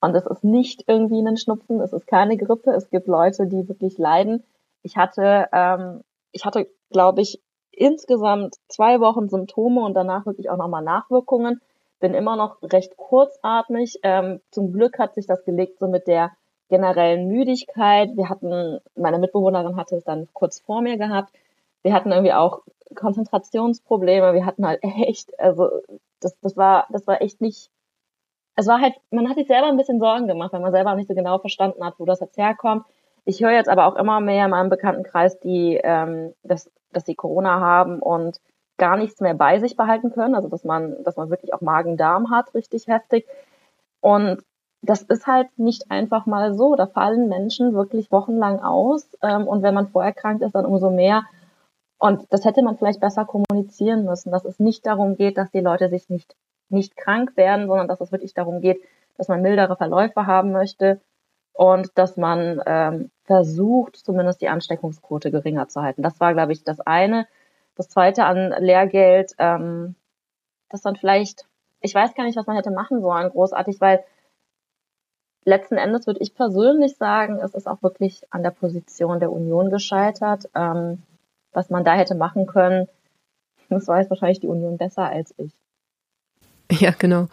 [0.00, 2.70] Und es ist nicht irgendwie ein Schnupfen, es ist keine Grippe.
[2.70, 4.44] Es gibt Leute, die wirklich leiden.
[4.82, 7.40] Ich hatte, ähm, ich hatte, glaube ich,
[7.72, 11.60] insgesamt zwei Wochen Symptome und danach wirklich auch nochmal Nachwirkungen.
[12.00, 13.98] Bin immer noch recht kurzatmig.
[14.02, 16.32] Ähm, zum Glück hat sich das gelegt so mit der
[16.68, 18.16] generellen Müdigkeit.
[18.16, 21.32] Wir hatten, meine Mitbewohnerin hatte es dann kurz vor mir gehabt.
[21.82, 22.62] Wir hatten irgendwie auch
[22.94, 24.34] Konzentrationsprobleme.
[24.34, 25.70] Wir hatten halt echt, also
[26.20, 27.70] das, das war, das war echt nicht.
[28.58, 31.06] Es war halt, man hat sich selber ein bisschen Sorgen gemacht, weil man selber nicht
[31.06, 32.84] so genau verstanden hat, wo das jetzt herkommt.
[33.24, 37.14] Ich höre jetzt aber auch immer mehr in meinem Bekanntenkreis, die, ähm, dass, dass sie
[37.14, 38.40] Corona haben und
[38.76, 40.34] gar nichts mehr bei sich behalten können.
[40.34, 43.28] Also dass man, dass man wirklich auch Magen-Darm hat, richtig heftig.
[44.00, 44.42] Und
[44.82, 46.74] das ist halt nicht einfach mal so.
[46.74, 49.08] Da fallen Menschen wirklich wochenlang aus.
[49.22, 51.22] Ähm, und wenn man vorerkrankt ist, dann umso mehr.
[51.98, 55.60] Und das hätte man vielleicht besser kommunizieren müssen, dass es nicht darum geht, dass die
[55.60, 56.34] Leute sich nicht,
[56.70, 58.80] nicht krank werden, sondern dass es wirklich darum geht,
[59.16, 61.00] dass man mildere Verläufe haben möchte
[61.52, 66.02] und dass man ähm, versucht, zumindest die Ansteckungsquote geringer zu halten.
[66.02, 67.26] Das war, glaube ich, das eine.
[67.74, 69.94] Das zweite an Lehrgeld, ähm,
[70.68, 71.46] dass man vielleicht,
[71.80, 74.04] ich weiß gar nicht, was man hätte machen sollen, großartig, weil
[75.44, 79.70] letzten Endes würde ich persönlich sagen, es ist auch wirklich an der Position der Union
[79.70, 80.48] gescheitert.
[80.54, 81.02] Ähm,
[81.52, 82.88] was man da hätte machen können,
[83.68, 85.52] das weiß wahrscheinlich die Union besser als ich.
[86.80, 87.28] Ja, genau.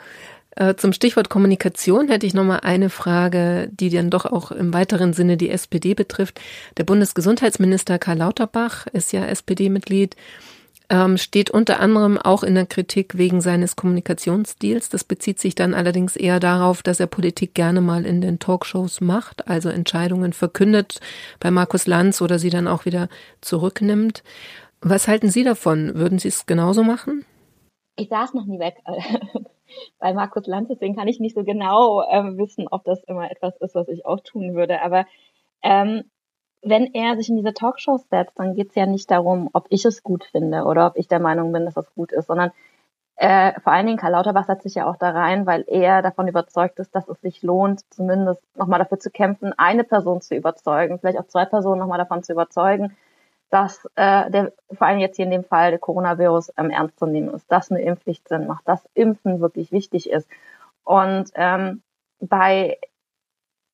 [0.56, 5.12] Äh, zum Stichwort Kommunikation hätte ich nochmal eine Frage, die dann doch auch im weiteren
[5.12, 6.40] Sinne die SPD betrifft.
[6.78, 10.16] Der Bundesgesundheitsminister Karl Lauterbach ist ja SPD-Mitglied
[10.90, 14.90] ähm, steht unter anderem auch in der Kritik wegen seines Kommunikationsstils.
[14.90, 19.02] Das bezieht sich dann allerdings eher darauf, dass er Politik gerne mal in den Talkshows
[19.02, 21.00] macht, also Entscheidungen verkündet
[21.40, 23.10] bei Markus Lanz oder sie dann auch wieder
[23.42, 24.24] zurücknimmt.
[24.82, 25.96] Was halten Sie davon?
[25.96, 27.26] Würden Sie es genauso machen?
[27.96, 28.82] Ich saß noch nie weg
[30.00, 33.56] bei Markus Lanz, deswegen kann ich nicht so genau ähm, wissen, ob das immer etwas
[33.58, 34.82] ist, was ich auch tun würde.
[34.82, 35.06] Aber
[35.64, 36.04] ähm,
[36.62, 39.86] wenn er sich in diese Talkshows setzt, dann geht es ja nicht darum, ob ich
[39.86, 42.52] es gut finde oder ob ich der Meinung bin, dass das gut ist, sondern
[43.18, 46.28] äh, vor allen Dingen Karl Lauterbach setzt sich ja auch da rein, weil er davon
[46.28, 51.00] überzeugt ist, dass es sich lohnt, zumindest nochmal dafür zu kämpfen, eine Person zu überzeugen,
[51.00, 52.98] vielleicht auch zwei Personen nochmal davon zu überzeugen,
[53.50, 57.06] dass äh, der, vor allem jetzt hier in dem Fall der Coronavirus ähm, ernst zu
[57.06, 60.28] nehmen ist, dass eine Impfpflicht Sinn macht, dass Impfen wirklich wichtig ist.
[60.84, 61.82] Und ähm,
[62.20, 62.80] bei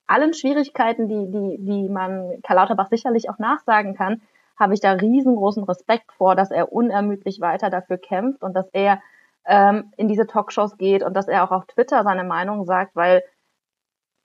[0.08, 4.22] allen Schwierigkeiten, die, die, die man Karl Lauterbach sicherlich auch nachsagen kann,
[4.60, 9.02] habe ich da riesengroßen Respekt vor, dass er unermüdlich weiter dafür kämpft und dass er
[9.46, 13.24] ähm, in diese Talkshows geht und dass er auch auf Twitter seine Meinung sagt, weil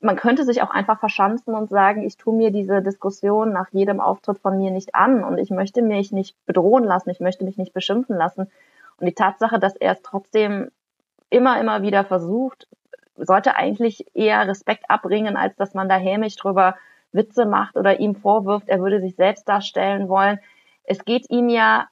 [0.06, 4.00] man könnte sich auch einfach verschanzen und sagen, ich tue mir diese Diskussion nach jedem
[4.00, 7.58] Auftritt von mir nicht an und ich möchte mich nicht bedrohen lassen, ich möchte mich
[7.58, 8.50] nicht beschimpfen lassen.
[8.98, 10.70] Und die Tatsache, dass er es trotzdem
[11.28, 12.68] immer, immer wieder versucht,
[13.16, 16.76] sollte eigentlich eher Respekt abbringen, als dass man da hämisch drüber
[17.12, 20.38] Witze macht oder ihm vorwirft, er würde sich selbst darstellen wollen.
[20.84, 21.88] Es geht ihm ja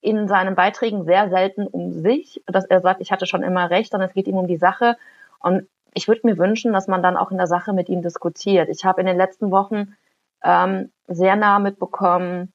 [0.00, 3.90] in seinen Beiträgen sehr selten um sich, dass er sagt, ich hatte schon immer recht,
[3.90, 4.96] sondern es geht ihm um die Sache.
[5.40, 8.68] Und ich würde mir wünschen, dass man dann auch in der Sache mit ihm diskutiert.
[8.68, 9.96] Ich habe in den letzten Wochen
[10.42, 12.52] ähm, sehr nah mitbekommen,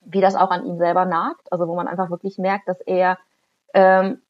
[0.00, 3.18] wie das auch an ihm selber nagt, also wo man einfach wirklich merkt, dass er
[3.72, 4.20] ähm,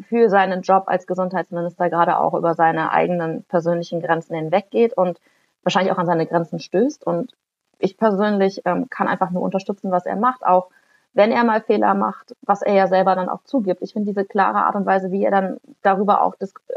[0.00, 5.20] für seinen Job als Gesundheitsminister gerade auch über seine eigenen persönlichen Grenzen hinweggeht und
[5.62, 7.06] wahrscheinlich auch an seine Grenzen stößt.
[7.06, 7.32] Und
[7.78, 10.68] ich persönlich ähm, kann einfach nur unterstützen, was er macht, auch
[11.16, 13.80] wenn er mal Fehler macht, was er ja selber dann auch zugibt.
[13.80, 16.34] Ich finde diese klare Art und Weise, wie er dann darüber auch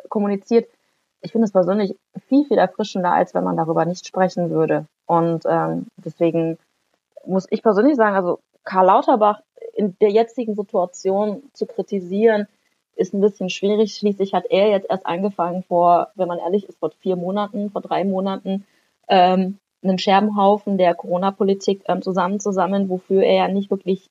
[0.08, 0.70] kommuniziert,
[1.22, 1.98] ich finde es persönlich
[2.30, 4.86] viel, viel erfrischender, als wenn man darüber nicht sprechen würde.
[5.06, 6.58] Und ähm, deswegen
[7.26, 9.42] muss ich persönlich sagen, also Karl Lauterbach
[9.74, 12.48] in der jetzigen Situation zu kritisieren,
[12.96, 13.96] ist ein bisschen schwierig.
[13.96, 17.82] Schließlich hat er jetzt erst angefangen vor, wenn man ehrlich ist, vor vier Monaten, vor
[17.82, 18.66] drei Monaten,
[19.10, 24.10] ähm, einen Scherbenhaufen der Corona-Politik ähm, zusammenzusammeln, wofür er ja nicht wirklich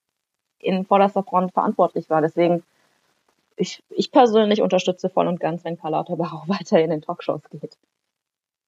[0.60, 2.20] in vorderster Front verantwortlich war.
[2.20, 2.62] Deswegen,
[3.56, 7.42] ich, ich persönlich unterstütze voll und ganz, wenn Karl Lauterbach auch weiter in den Talkshows
[7.50, 7.76] geht.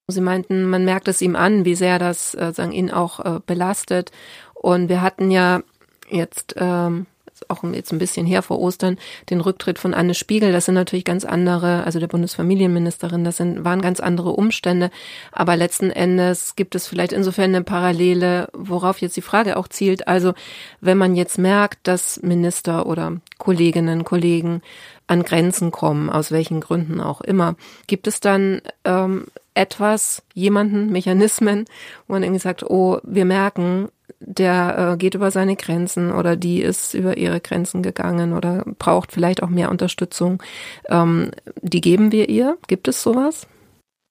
[0.08, 3.40] Sie meinten, man merkt es ihm an, wie sehr das äh, sagen ihn auch äh,
[3.46, 4.10] belastet.
[4.54, 5.62] Und wir hatten ja
[6.08, 7.06] jetzt ähm,
[7.48, 8.98] auch jetzt ein bisschen her vor Ostern,
[9.30, 10.52] den Rücktritt von Anne Spiegel.
[10.52, 14.90] Das sind natürlich ganz andere, also der Bundesfamilienministerin, das sind, waren ganz andere Umstände.
[15.32, 20.08] Aber letzten Endes gibt es vielleicht insofern eine Parallele, worauf jetzt die Frage auch zielt.
[20.08, 20.34] Also
[20.80, 24.62] wenn man jetzt merkt, dass Minister oder Kolleginnen, Kollegen
[25.06, 27.56] an Grenzen kommen, aus welchen Gründen auch immer,
[27.88, 31.66] gibt es dann ähm, etwas, jemanden, Mechanismen,
[32.06, 33.88] wo man irgendwie sagt, oh, wir merken,
[34.20, 39.12] der äh, geht über seine Grenzen oder die ist über ihre Grenzen gegangen oder braucht
[39.12, 40.42] vielleicht auch mehr Unterstützung.
[40.88, 41.30] Ähm,
[41.62, 42.58] die geben wir ihr.
[42.68, 43.48] Gibt es sowas?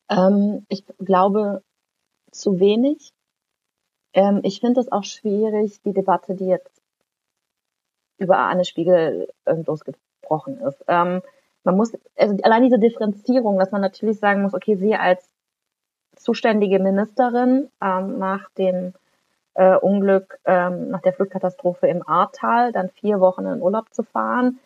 [0.09, 1.61] Ähm, ich glaube
[2.31, 3.11] zu wenig.
[4.13, 6.81] Ähm, ich finde es auch schwierig, die Debatte, die jetzt
[8.17, 10.83] über Anne Spiegel losgebrochen ist.
[10.87, 11.21] Ähm,
[11.63, 15.29] man muss, also allein diese Differenzierung, dass man natürlich sagen muss, okay, sie als
[16.15, 18.93] zuständige Ministerin ähm, nach dem
[19.59, 24.59] äh, Unglück ähm, nach der Flutkatastrophe im Ahrtal, dann vier Wochen in Urlaub zu fahren.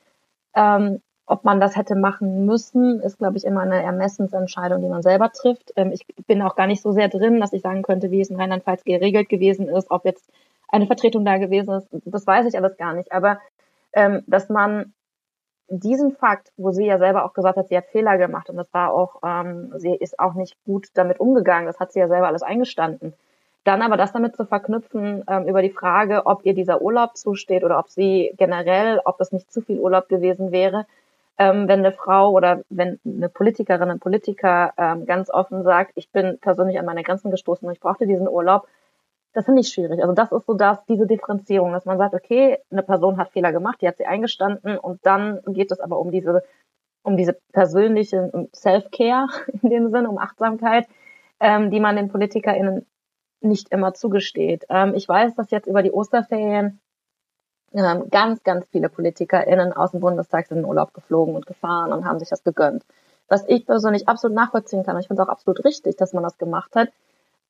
[0.54, 5.02] Ähm, ob man das hätte machen müssen, ist, glaube ich, immer eine Ermessensentscheidung, die man
[5.02, 5.74] selber trifft.
[5.76, 8.30] Ähm, ich bin auch gar nicht so sehr drin, dass ich sagen könnte, wie es
[8.30, 10.30] in Rheinland-Pfalz geregelt gewesen ist, ob jetzt
[10.70, 11.88] eine Vertretung da gewesen ist.
[12.06, 13.12] Das weiß ich alles gar nicht.
[13.12, 13.40] Aber
[13.94, 14.94] ähm, dass man
[15.70, 18.72] diesen Fakt, wo sie ja selber auch gesagt hat, sie hat Fehler gemacht und das
[18.74, 22.28] war auch, ähm, sie ist auch nicht gut damit umgegangen, das hat sie ja selber
[22.28, 23.14] alles eingestanden.
[23.64, 27.64] Dann aber das damit zu verknüpfen ähm, über die Frage, ob ihr dieser Urlaub zusteht
[27.64, 30.86] oder ob sie generell, ob das nicht zu viel Urlaub gewesen wäre,
[31.38, 36.12] ähm, wenn eine Frau oder wenn eine Politikerin, ein Politiker ähm, ganz offen sagt, ich
[36.12, 38.68] bin persönlich an meine Grenzen gestoßen und ich brauchte diesen Urlaub,
[39.34, 40.02] das finde ich schwierig.
[40.02, 43.52] Also das ist so das, diese Differenzierung, dass man sagt, okay, eine Person hat Fehler
[43.52, 46.44] gemacht, die hat sie eingestanden und dann geht es aber um diese,
[47.02, 49.28] um diese persönliche Self-Care
[49.62, 50.88] in dem Sinn, um Achtsamkeit,
[51.40, 52.86] ähm, die man den PolitikerInnen
[53.44, 54.66] nicht immer zugesteht.
[54.70, 56.80] Ähm, ich weiß, dass jetzt über die Osterferien
[57.74, 62.06] ähm, ganz, ganz viele PolitikerInnen aus dem Bundestag sind in Urlaub geflogen und gefahren und
[62.06, 62.86] haben sich das gegönnt.
[63.28, 64.96] Was ich persönlich absolut nachvollziehen kann.
[64.96, 66.90] Und ich finde es auch absolut richtig, dass man das gemacht hat.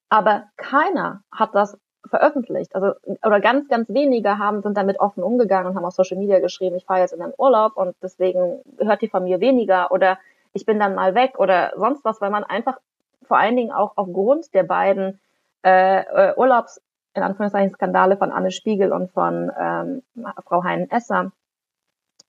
[0.10, 2.76] Aber keiner hat das veröffentlicht.
[2.76, 2.94] Also,
[3.26, 6.76] oder ganz, ganz wenige haben, sind damit offen umgegangen und haben auf Social Media geschrieben,
[6.76, 10.18] ich fahre jetzt in den Urlaub und deswegen hört die von mir weniger oder
[10.54, 12.78] ich bin dann mal weg oder sonst was, weil man einfach
[13.24, 15.20] vor allen Dingen auch aufgrund der beiden
[15.64, 16.82] äh, äh, Urlaubs,
[17.14, 20.04] in Anführungszeichen, Skandale von Anne Spiegel und von ähm,
[20.46, 21.32] Frau Heinen-Esser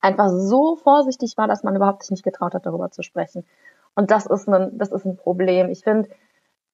[0.01, 3.47] einfach so vorsichtig war, dass man überhaupt sich nicht getraut hat, darüber zu sprechen.
[3.95, 5.71] Und das ist ein, das ist ein Problem.
[5.71, 6.11] Ich finde,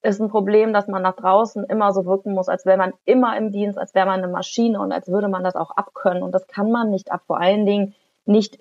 [0.02, 3.36] ist ein Problem, dass man nach draußen immer so wirken muss, als wäre man immer
[3.36, 6.22] im Dienst, als wäre man eine Maschine und als würde man das auch abkönnen.
[6.22, 7.22] Und das kann man nicht ab.
[7.26, 7.94] Vor allen Dingen
[8.24, 8.58] nicht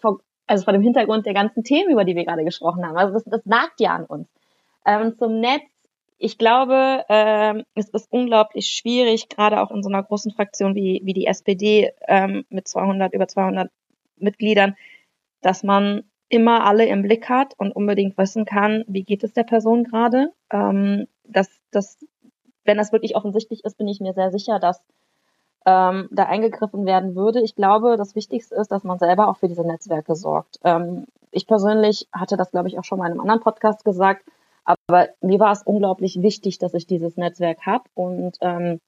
[0.00, 2.96] vor, also vor dem Hintergrund der ganzen Themen, über die wir gerade gesprochen haben.
[2.96, 4.28] Also das, das nagt ja an uns.
[4.84, 5.62] Ähm, zum Netz
[6.24, 11.02] ich glaube, ähm, es ist unglaublich schwierig, gerade auch in so einer großen Fraktion wie,
[11.04, 13.70] wie die SPD ähm, mit 200, über 200
[14.16, 14.74] Mitgliedern,
[15.42, 19.42] dass man immer alle im Blick hat und unbedingt wissen kann, wie geht es der
[19.42, 20.32] Person gerade.
[20.50, 21.98] Ähm, dass, dass,
[22.64, 24.82] wenn das wirklich offensichtlich ist, bin ich mir sehr sicher, dass
[25.66, 27.42] ähm, da eingegriffen werden würde.
[27.42, 30.58] Ich glaube, das Wichtigste ist, dass man selber auch für diese Netzwerke sorgt.
[30.64, 34.24] Ähm, ich persönlich hatte das, glaube ich, auch schon mal in einem anderen Podcast gesagt
[34.64, 37.84] aber mir war es unglaublich wichtig, dass ich dieses Netzwerk habe.
[37.94, 38.80] Und ähm,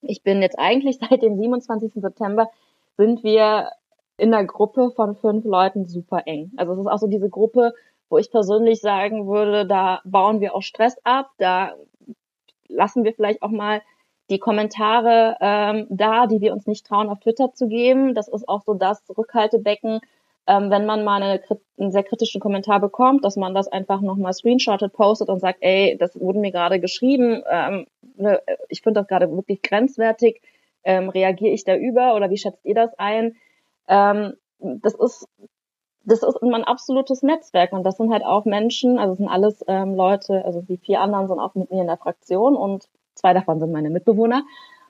[0.00, 1.92] ich bin jetzt eigentlich seit dem 27.
[1.94, 2.50] September
[2.96, 3.70] sind wir
[4.16, 6.52] in einer Gruppe von fünf Leuten super eng.
[6.56, 7.72] Also es ist auch so diese Gruppe,
[8.10, 11.74] wo ich persönlich sagen würde, da bauen wir auch Stress ab, da
[12.68, 13.82] lassen wir vielleicht auch mal
[14.30, 18.14] die Kommentare ähm, da, die wir uns nicht trauen, auf Twitter zu geben.
[18.14, 20.00] Das ist auch so das Rückhaltebecken,
[20.48, 21.42] ähm, wenn man mal eine,
[21.78, 25.96] einen sehr kritischen Kommentar bekommt, dass man das einfach nochmal screenshottet, postet und sagt, ey,
[25.98, 30.40] das wurde mir gerade geschrieben, ähm, ne, ich finde das gerade wirklich grenzwertig,
[30.84, 33.36] ähm, reagiere ich da über oder wie schätzt ihr das ein?
[33.88, 35.28] Ähm, das ist
[36.04, 39.62] das ist mein absolutes Netzwerk und das sind halt auch Menschen, also es sind alles
[39.68, 43.34] ähm, Leute, also die vier anderen sind auch mit mir in der Fraktion und zwei
[43.34, 44.44] davon sind meine Mitbewohner.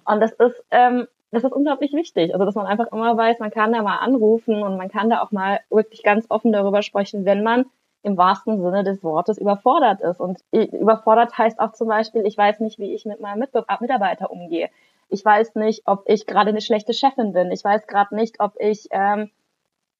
[0.05, 2.32] Und das ist ähm, das ist unglaublich wichtig.
[2.32, 5.20] Also, dass man einfach immer weiß, man kann da mal anrufen und man kann da
[5.22, 7.66] auch mal wirklich ganz offen darüber sprechen, wenn man
[8.02, 10.20] im wahrsten Sinne des Wortes überfordert ist.
[10.20, 13.40] Und überfordert heißt auch zum Beispiel, ich weiß nicht, wie ich mit meinem
[13.81, 14.70] Mitarbeiter umgehe.
[15.10, 17.50] Ich weiß nicht, ob ich gerade eine schlechte Chefin bin.
[17.50, 19.31] Ich weiß gerade nicht, ob ich, ähm,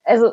[0.05, 0.33] also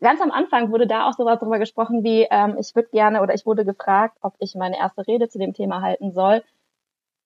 [0.00, 3.34] ganz am Anfang wurde da auch sowas darüber gesprochen wie, ähm, ich würde gerne oder
[3.34, 6.42] ich wurde gefragt, ob ich meine erste Rede zu dem Thema halten soll.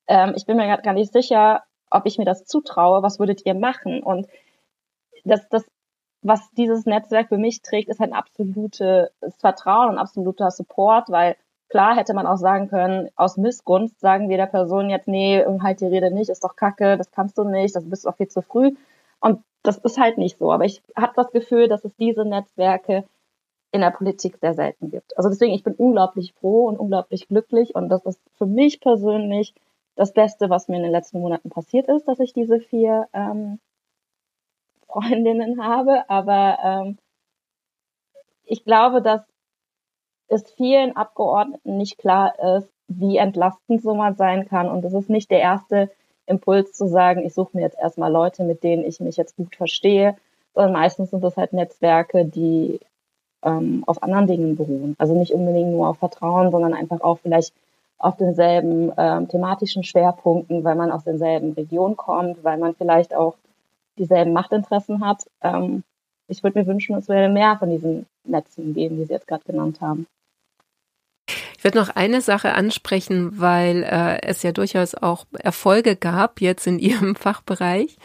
[0.07, 3.45] Ähm, ich bin mir gerade gar nicht sicher, ob ich mir das zutraue, was würdet
[3.47, 4.03] ihr machen?
[4.03, 4.27] Und
[5.25, 5.65] das, das,
[6.23, 11.37] was dieses Netzwerk für mich trägt, ist ein absolutes Vertrauen und absoluter Support, weil
[11.69, 15.81] Klar hätte man auch sagen können, aus Missgunst sagen wir der Person jetzt, nee, halt
[15.81, 18.41] die Rede nicht, ist doch kacke, das kannst du nicht, das bist doch viel zu
[18.41, 18.75] früh.
[19.21, 20.51] Und das ist halt nicht so.
[20.51, 23.05] Aber ich habe das Gefühl, dass es diese Netzwerke
[23.71, 25.17] in der Politik sehr selten gibt.
[25.19, 29.55] Also deswegen, ich bin unglaublich froh und unglaublich glücklich und das ist für mich persönlich
[29.99, 33.59] das Beste, was mir in den letzten Monaten passiert ist, dass ich diese vier ähm,
[34.87, 36.09] Freundinnen habe.
[36.09, 36.99] Aber ähm,
[38.45, 39.23] ich glaube, dass
[40.29, 44.69] es vielen Abgeordneten nicht klar ist, wie entlastend so mal sein kann.
[44.69, 45.91] Und das ist nicht der erste
[46.27, 49.57] Impuls zu sagen, ich suche mir jetzt erstmal Leute, mit denen ich mich jetzt gut
[49.57, 50.17] verstehe,
[50.55, 52.79] sondern meistens sind das halt Netzwerke, die
[53.43, 54.95] ähm, auf anderen Dingen beruhen.
[54.99, 57.53] Also nicht unbedingt nur auf Vertrauen, sondern einfach auch vielleicht
[57.99, 63.35] auf denselben ähm, thematischen Schwerpunkten, weil man aus denselben Regionen kommt, weil man vielleicht auch
[63.99, 65.27] dieselben Machtinteressen hat.
[65.43, 65.83] Ähm,
[66.29, 69.45] ich würde mir wünschen, es würde mehr von diesen Netzen geben, die Sie jetzt gerade
[69.45, 70.07] genannt haben.
[71.57, 76.69] Ich werde noch eine Sache ansprechen, weil äh, es ja durchaus auch Erfolge gab jetzt
[76.69, 77.97] in Ihrem Fachbereich.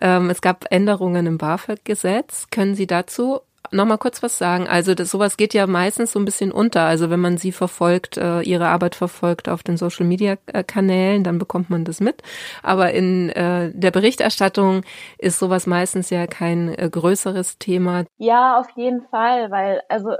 [0.00, 2.46] Ähm, es gab Änderungen im BAföG-Gesetz.
[2.50, 3.40] Können Sie dazu
[3.72, 4.68] noch mal kurz was sagen?
[4.68, 6.82] Also das, sowas geht ja meistens so ein bisschen unter.
[6.82, 11.38] Also wenn man sie verfolgt, äh, ihre Arbeit verfolgt auf den Social Media Kanälen, dann
[11.38, 12.22] bekommt man das mit.
[12.62, 14.82] Aber in äh, der Berichterstattung
[15.18, 18.04] ist sowas meistens ja kein äh, größeres Thema.
[18.18, 20.10] Ja, auf jeden Fall, weil also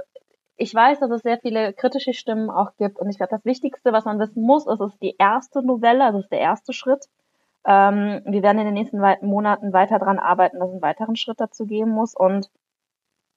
[0.55, 3.91] ich weiß, dass es sehr viele kritische Stimmen auch gibt und ich glaube, das Wichtigste,
[3.91, 7.05] was man wissen muss, ist, es ist die erste Novelle, also ist der erste Schritt.
[7.65, 11.39] Ähm, wir werden in den nächsten Monaten weiter daran arbeiten, dass es einen weiteren Schritt
[11.39, 12.49] dazu geben muss und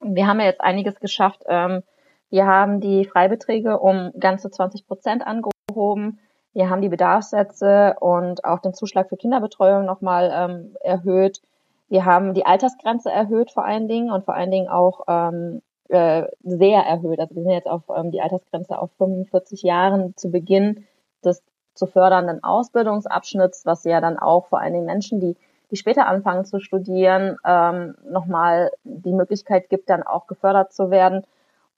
[0.01, 1.43] wir haben ja jetzt einiges geschafft.
[1.47, 1.83] Ähm,
[2.29, 6.19] wir haben die Freibeträge um ganze 20 Prozent angehoben.
[6.53, 11.41] Wir haben die Bedarfssätze und auch den Zuschlag für Kinderbetreuung nochmal ähm, erhöht.
[11.87, 16.23] Wir haben die Altersgrenze erhöht vor allen Dingen und vor allen Dingen auch ähm, äh,
[16.43, 17.19] sehr erhöht.
[17.19, 20.85] Also wir sind jetzt auf ähm, die Altersgrenze auf 45 Jahren zu Beginn
[21.23, 21.43] des
[21.75, 25.37] zu fördernden Ausbildungsabschnitts, was ja dann auch vor allen Dingen Menschen, die
[25.71, 31.23] die später anfangen zu studieren, ähm, nochmal die Möglichkeit gibt, dann auch gefördert zu werden.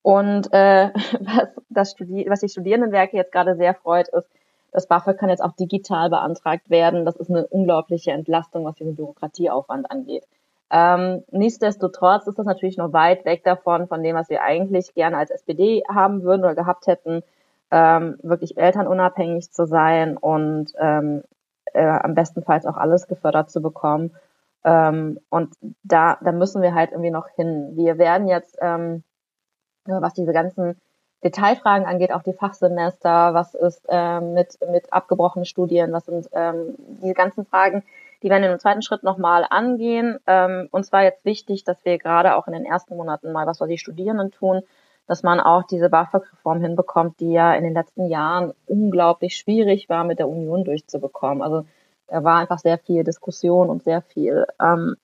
[0.02, 4.28] Und äh, was, das Studi was die Studierendenwerke jetzt gerade sehr freut, ist,
[4.72, 7.06] das BAföG kann jetzt auch digital beantragt werden.
[7.06, 10.28] Das ist eine unglaubliche Entlastung, was diesen Bürokratieaufwand angeht.
[10.72, 15.18] Ähm, nichtsdestotrotz ist das natürlich noch weit weg davon, von dem, was wir eigentlich gerne
[15.18, 17.24] als SPD haben würden oder gehabt hätten,
[17.72, 21.24] ähm, wirklich elternunabhängig zu sein und ähm,
[21.74, 24.12] äh, am bestenfalls auch alles gefördert zu bekommen.
[24.64, 25.54] Ähm, und
[25.84, 27.72] da, da müssen wir halt irgendwie noch hin.
[27.76, 29.04] Wir werden jetzt, ähm,
[29.86, 30.80] was diese ganzen
[31.24, 36.76] Detailfragen angeht, auch die Fachsemester, was ist ähm, mit, mit abgebrochenen Studien, was sind ähm,
[37.02, 37.84] diese ganzen Fragen,
[38.24, 40.20] die werden einem zweiten Schritt nochmal angehen.
[40.28, 43.60] Ähm, und zwar jetzt wichtig, dass wir gerade auch in den ersten Monaten mal was
[43.60, 44.62] für die Studierenden tun,
[45.10, 50.04] dass man auch diese BAföG-Reform hinbekommt, die ja in den letzten Jahren unglaublich schwierig war,
[50.04, 51.42] mit der Union durchzubekommen.
[51.42, 51.66] Also
[52.06, 54.98] da war einfach sehr viel Diskussion und sehr viel ähm,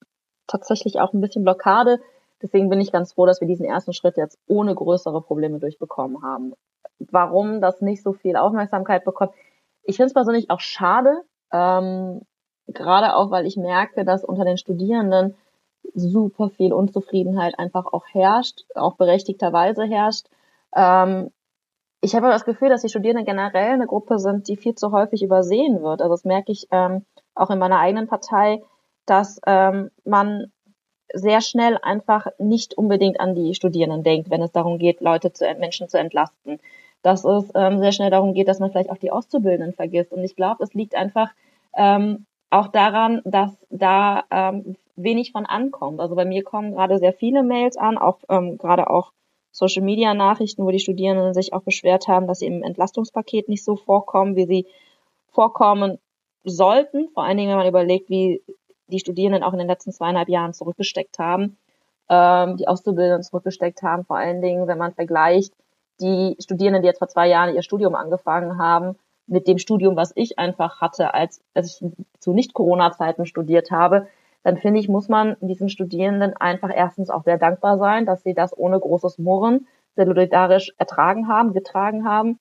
[0.45, 1.99] tatsächlich auch ein bisschen Blockade.
[2.39, 6.22] Deswegen bin ich ganz froh, dass wir diesen ersten Schritt jetzt ohne größere Probleme durchbekommen
[6.22, 6.53] haben.
[6.99, 9.32] Warum das nicht so viel Aufmerksamkeit bekommt?
[9.82, 12.22] Ich finde es persönlich auch schade, ähm,
[12.68, 15.36] gerade auch, weil ich merke, dass unter den Studierenden
[15.93, 20.27] super viel Unzufriedenheit einfach auch herrscht, auch berechtigterweise herrscht.
[20.75, 21.31] Ähm,
[22.01, 25.23] ich habe das Gefühl, dass die Studierenden generell eine Gruppe sind, die viel zu häufig
[25.23, 26.01] übersehen wird.
[26.01, 28.61] Also das merke ich ähm, auch in meiner eigenen Partei,
[29.05, 30.51] dass ähm, man
[31.13, 35.45] sehr schnell einfach nicht unbedingt an die Studierenden denkt, wenn es darum geht, Leute zu
[35.59, 36.59] Menschen zu entlasten.
[37.01, 40.11] Dass es ähm, sehr schnell darum geht, dass man vielleicht auch die Auszubildenden vergisst.
[40.11, 41.31] Und ich glaube, es liegt einfach
[41.75, 45.99] ähm, auch daran, dass da ähm, wenig von ankommt.
[45.99, 49.11] Also bei mir kommen gerade sehr viele Mails an, auch ähm, gerade auch
[49.51, 53.63] Social Media Nachrichten, wo die Studierenden sich auch beschwert haben, dass sie im Entlastungspaket nicht
[53.63, 54.67] so vorkommen, wie sie
[55.31, 55.97] vorkommen
[56.43, 57.09] sollten.
[57.13, 58.41] Vor allen Dingen, wenn man überlegt, wie
[58.87, 61.57] die Studierenden auch in den letzten zweieinhalb Jahren zurückgesteckt haben,
[62.09, 64.05] ähm, die Auszubildenden zurückgesteckt haben.
[64.05, 65.53] Vor allen Dingen, wenn man vergleicht,
[66.01, 70.11] die Studierenden, die jetzt vor zwei Jahren ihr Studium angefangen haben, mit dem Studium, was
[70.15, 71.89] ich einfach hatte, als, als ich
[72.19, 74.07] zu Nicht-Corona-Zeiten studiert habe,
[74.45, 78.35] dann finde ich, muss man diesen Studierenden einfach erstens auch sehr dankbar sein, dass sie
[78.35, 79.65] das ohne großes Murren
[79.95, 82.37] solidarisch ertragen haben, getragen haben.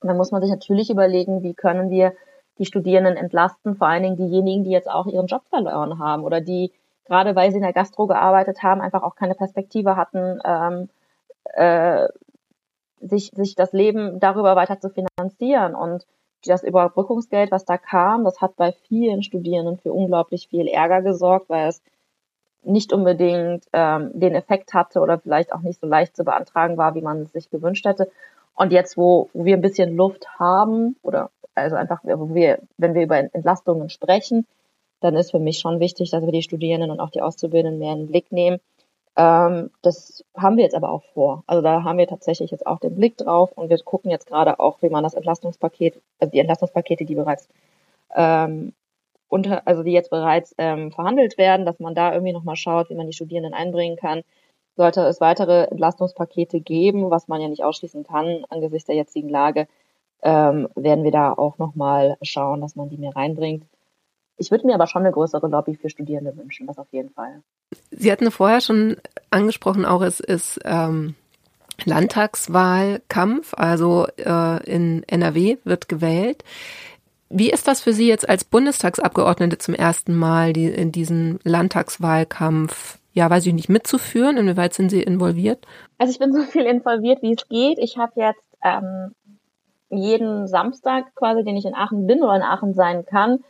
[0.00, 2.14] Und dann muss man sich natürlich überlegen, wie können wir
[2.56, 6.40] die Studierenden entlasten, vor allen Dingen diejenigen, die jetzt auch ihren Job verloren haben oder
[6.40, 6.72] die,
[7.04, 10.88] gerade weil sie in der Gastro gearbeitet haben, einfach auch keine Perspektive hatten, ähm,
[11.52, 12.08] äh,
[13.02, 15.74] sich, sich das Leben darüber weiter zu finanzieren.
[15.74, 16.06] Und
[16.44, 21.48] das Überbrückungsgeld, was da kam, das hat bei vielen Studierenden für unglaublich viel Ärger gesorgt,
[21.48, 21.82] weil es
[22.62, 26.94] nicht unbedingt ähm, den Effekt hatte oder vielleicht auch nicht so leicht zu beantragen war,
[26.94, 28.10] wie man es sich gewünscht hätte.
[28.54, 32.94] Und jetzt, wo, wo wir ein bisschen Luft haben, oder also einfach, wo wir, wenn
[32.94, 34.46] wir über Entlastungen sprechen,
[35.00, 37.92] dann ist für mich schon wichtig, dass wir die Studierenden und auch die Auszubildenden mehr
[37.92, 38.58] in den Blick nehmen.
[39.18, 41.42] Ähm, das haben wir jetzt aber auch vor.
[41.48, 44.60] Also da haben wir tatsächlich jetzt auch den Blick drauf und wir gucken jetzt gerade
[44.60, 47.48] auch, wie man das Entlastungspaket, also die Entlastungspakete, die bereits
[48.14, 48.72] ähm,
[49.28, 52.94] unter, also die jetzt bereits ähm, verhandelt werden, dass man da irgendwie nochmal schaut, wie
[52.94, 54.22] man die Studierenden einbringen kann.
[54.76, 59.66] Sollte es weitere Entlastungspakete geben, was man ja nicht ausschließen kann angesichts der jetzigen Lage,
[60.22, 63.64] ähm, werden wir da auch nochmal schauen, dass man die mehr reinbringt.
[64.38, 67.42] Ich würde mir aber schon eine größere Lobby für Studierende wünschen, das auf jeden Fall.
[67.90, 68.96] Sie hatten vorher schon
[69.30, 71.16] angesprochen, auch es ist ähm,
[71.84, 76.44] Landtagswahlkampf, also äh, in NRW wird gewählt.
[77.30, 82.98] Wie ist das für Sie jetzt als Bundestagsabgeordnete zum ersten Mal, die in diesen Landtagswahlkampf,
[83.12, 84.38] ja, weiß ich nicht, mitzuführen?
[84.38, 85.66] Inwieweit sind Sie involviert?
[85.98, 87.78] Also ich bin so viel involviert, wie es geht.
[87.78, 89.12] Ich habe jetzt ähm,
[89.90, 93.40] jeden Samstag quasi, den ich in Aachen bin oder in Aachen sein kann,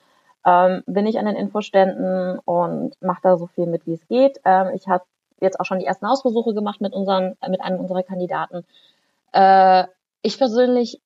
[0.49, 4.40] ähm, bin ich an den Infoständen und mache da so viel mit, wie es geht.
[4.44, 5.05] Ähm, ich habe
[5.40, 8.64] jetzt auch schon die ersten Hausbesuche gemacht mit unseren, mit einem unserer Kandidaten.
[9.32, 9.84] Äh,
[10.22, 11.01] ich persönlich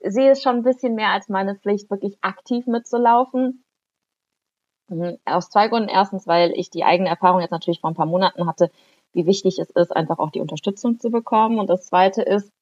[0.00, 3.64] sehe es schon ein bisschen mehr als meine Pflicht, wirklich aktiv mitzulaufen.
[4.88, 5.18] Mhm.
[5.24, 5.88] Aus zwei Gründen.
[5.88, 8.70] Erstens, weil ich die eigene Erfahrung jetzt natürlich vor ein paar Monaten hatte,
[9.12, 11.58] wie wichtig es ist, einfach auch die Unterstützung zu bekommen.
[11.58, 12.52] Und das zweite ist,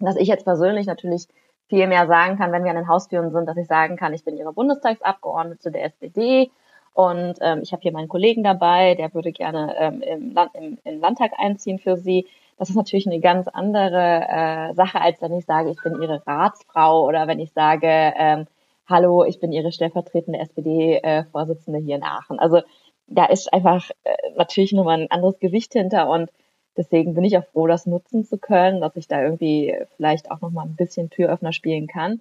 [0.00, 1.28] dass ich jetzt persönlich natürlich
[1.68, 4.24] viel mehr sagen kann, wenn wir an den Haustüren sind, dass ich sagen kann, ich
[4.24, 6.50] bin Ihre Bundestagsabgeordnete der SPD
[6.92, 10.78] und ähm, ich habe hier meinen Kollegen dabei, der würde gerne ähm, im, Land, im,
[10.84, 12.26] im Landtag einziehen für Sie.
[12.58, 16.26] Das ist natürlich eine ganz andere äh, Sache, als wenn ich sage, ich bin Ihre
[16.26, 18.46] Ratsfrau oder wenn ich sage, ähm,
[18.88, 22.38] hallo, ich bin Ihre stellvertretende SPD-Vorsitzende äh, hier in Aachen.
[22.38, 22.62] Also
[23.08, 26.30] da ist einfach äh, natürlich nochmal ein anderes Gewicht hinter und
[26.76, 30.40] Deswegen bin ich auch froh, das nutzen zu können, dass ich da irgendwie vielleicht auch
[30.40, 32.20] noch mal ein bisschen Türöffner spielen kann.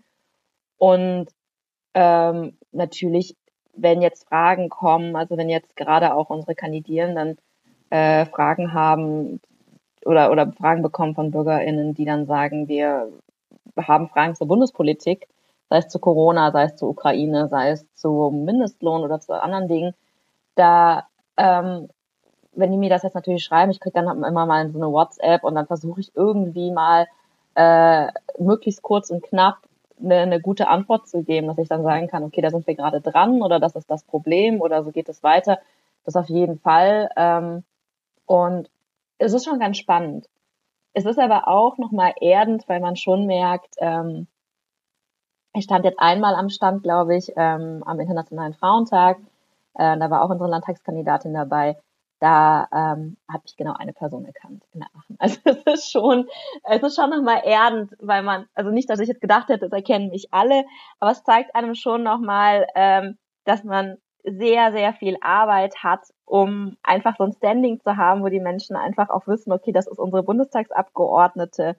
[0.78, 1.28] Und
[1.94, 3.36] ähm, natürlich,
[3.74, 7.38] wenn jetzt Fragen kommen, also wenn jetzt gerade auch unsere Kandidierenden
[7.90, 9.42] äh, Fragen haben
[10.06, 13.12] oder, oder Fragen bekommen von BürgerInnen, die dann sagen, wir
[13.78, 15.28] haben Fragen zur Bundespolitik,
[15.70, 19.68] sei es zu Corona, sei es zur Ukraine, sei es zum Mindestlohn oder zu anderen
[19.68, 19.94] Dingen,
[20.56, 21.90] da ähm,
[22.56, 25.44] wenn die mir das jetzt natürlich schreiben, ich kriege dann immer mal so eine WhatsApp
[25.44, 27.08] und dann versuche ich irgendwie mal
[27.56, 28.08] äh,
[28.40, 29.58] möglichst kurz und knapp
[30.02, 32.76] eine, eine gute Antwort zu geben, dass ich dann sagen kann, okay, da sind wir
[32.76, 35.60] gerade dran oder das ist das Problem oder so geht es weiter.
[36.04, 37.10] Das auf jeden Fall.
[37.16, 37.64] Ähm,
[38.26, 38.70] und
[39.18, 40.28] es ist schon ganz spannend.
[40.94, 44.28] Es ist aber auch nochmal erdend, weil man schon merkt, ähm,
[45.54, 49.18] ich stand jetzt einmal am Stand, glaube ich, ähm, am Internationalen Frauentag.
[49.74, 51.78] Äh, da war auch unsere Landtagskandidatin dabei
[52.20, 55.18] da ähm, habe ich genau eine Person erkannt in Aachen.
[55.20, 56.28] Also es ist schon,
[56.64, 59.72] es ist schon nochmal erdend, weil man, also nicht, dass ich jetzt gedacht hätte, das
[59.72, 60.66] erkennen mich alle,
[61.00, 66.78] aber es zeigt einem schon nochmal, ähm, dass man sehr, sehr viel Arbeit hat, um
[66.84, 70.00] einfach so ein Standing zu haben, wo die Menschen einfach auch wissen, okay, das ist
[70.00, 71.76] unsere Bundestagsabgeordnete,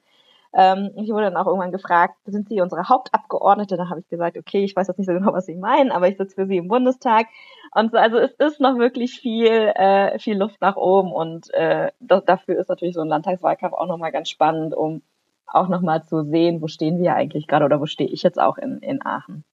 [0.53, 3.77] ähm, ich wurde dann auch irgendwann gefragt, sind Sie unsere Hauptabgeordnete?
[3.77, 6.07] Da habe ich gesagt, okay, ich weiß jetzt nicht so genau, was Sie meinen, aber
[6.07, 7.27] ich sitze für Sie im Bundestag.
[7.73, 11.91] Und so, also es ist noch wirklich viel, äh, viel Luft nach oben und äh,
[11.99, 15.01] das, dafür ist natürlich so ein Landtagswahlkampf auch nochmal ganz spannend, um
[15.45, 18.57] auch nochmal zu sehen, wo stehen wir eigentlich gerade oder wo stehe ich jetzt auch
[18.57, 19.43] in, in Aachen.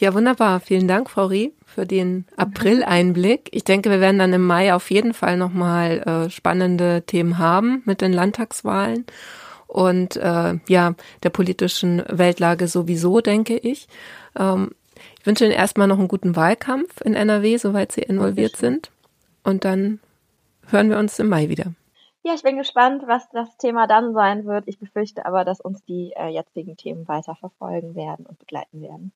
[0.00, 0.60] Ja, wunderbar.
[0.60, 3.48] Vielen Dank, Frau Rie, für den April-Einblick.
[3.52, 7.82] Ich denke, wir werden dann im Mai auf jeden Fall nochmal äh, spannende Themen haben
[7.84, 9.06] mit den Landtagswahlen
[9.74, 10.94] und äh, ja,
[11.24, 13.88] der politischen Weltlage sowieso, denke ich.
[14.38, 14.70] Ähm,
[15.18, 18.92] ich wünsche Ihnen erstmal noch einen guten Wahlkampf in NRW, soweit Sie involviert sind.
[19.42, 19.98] Und dann
[20.68, 21.72] hören wir uns im Mai wieder.
[22.22, 24.68] Ja, ich bin gespannt, was das Thema dann sein wird.
[24.68, 29.12] Ich befürchte aber, dass uns die äh, jetzigen Themen weiter verfolgen werden und begleiten werden.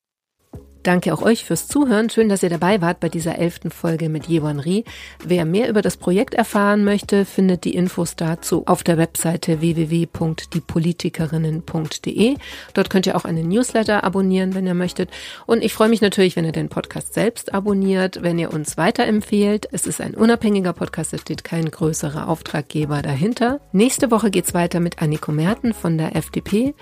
[0.83, 2.09] Danke auch euch fürs Zuhören.
[2.09, 4.85] Schön, dass ihr dabei wart bei dieser elften Folge mit Jewon Rie.
[5.25, 12.37] Wer mehr über das Projekt erfahren möchte, findet die Infos dazu auf der Webseite www.diepolitikerinnen.de.
[12.75, 15.11] Dort könnt ihr auch einen Newsletter abonnieren, wenn ihr möchtet.
[15.47, 19.69] Und ich freue mich natürlich, wenn ihr den Podcast selbst abonniert, wenn ihr uns weiterempfehlt.
[19.73, 23.61] Es ist ein unabhängiger Podcast, es steht kein größerer Auftraggeber dahinter.
[23.73, 26.75] Nächste Woche geht's weiter mit Anniko Merten von der FDP.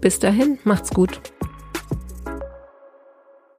[0.00, 1.20] Bis dahin, macht's gut.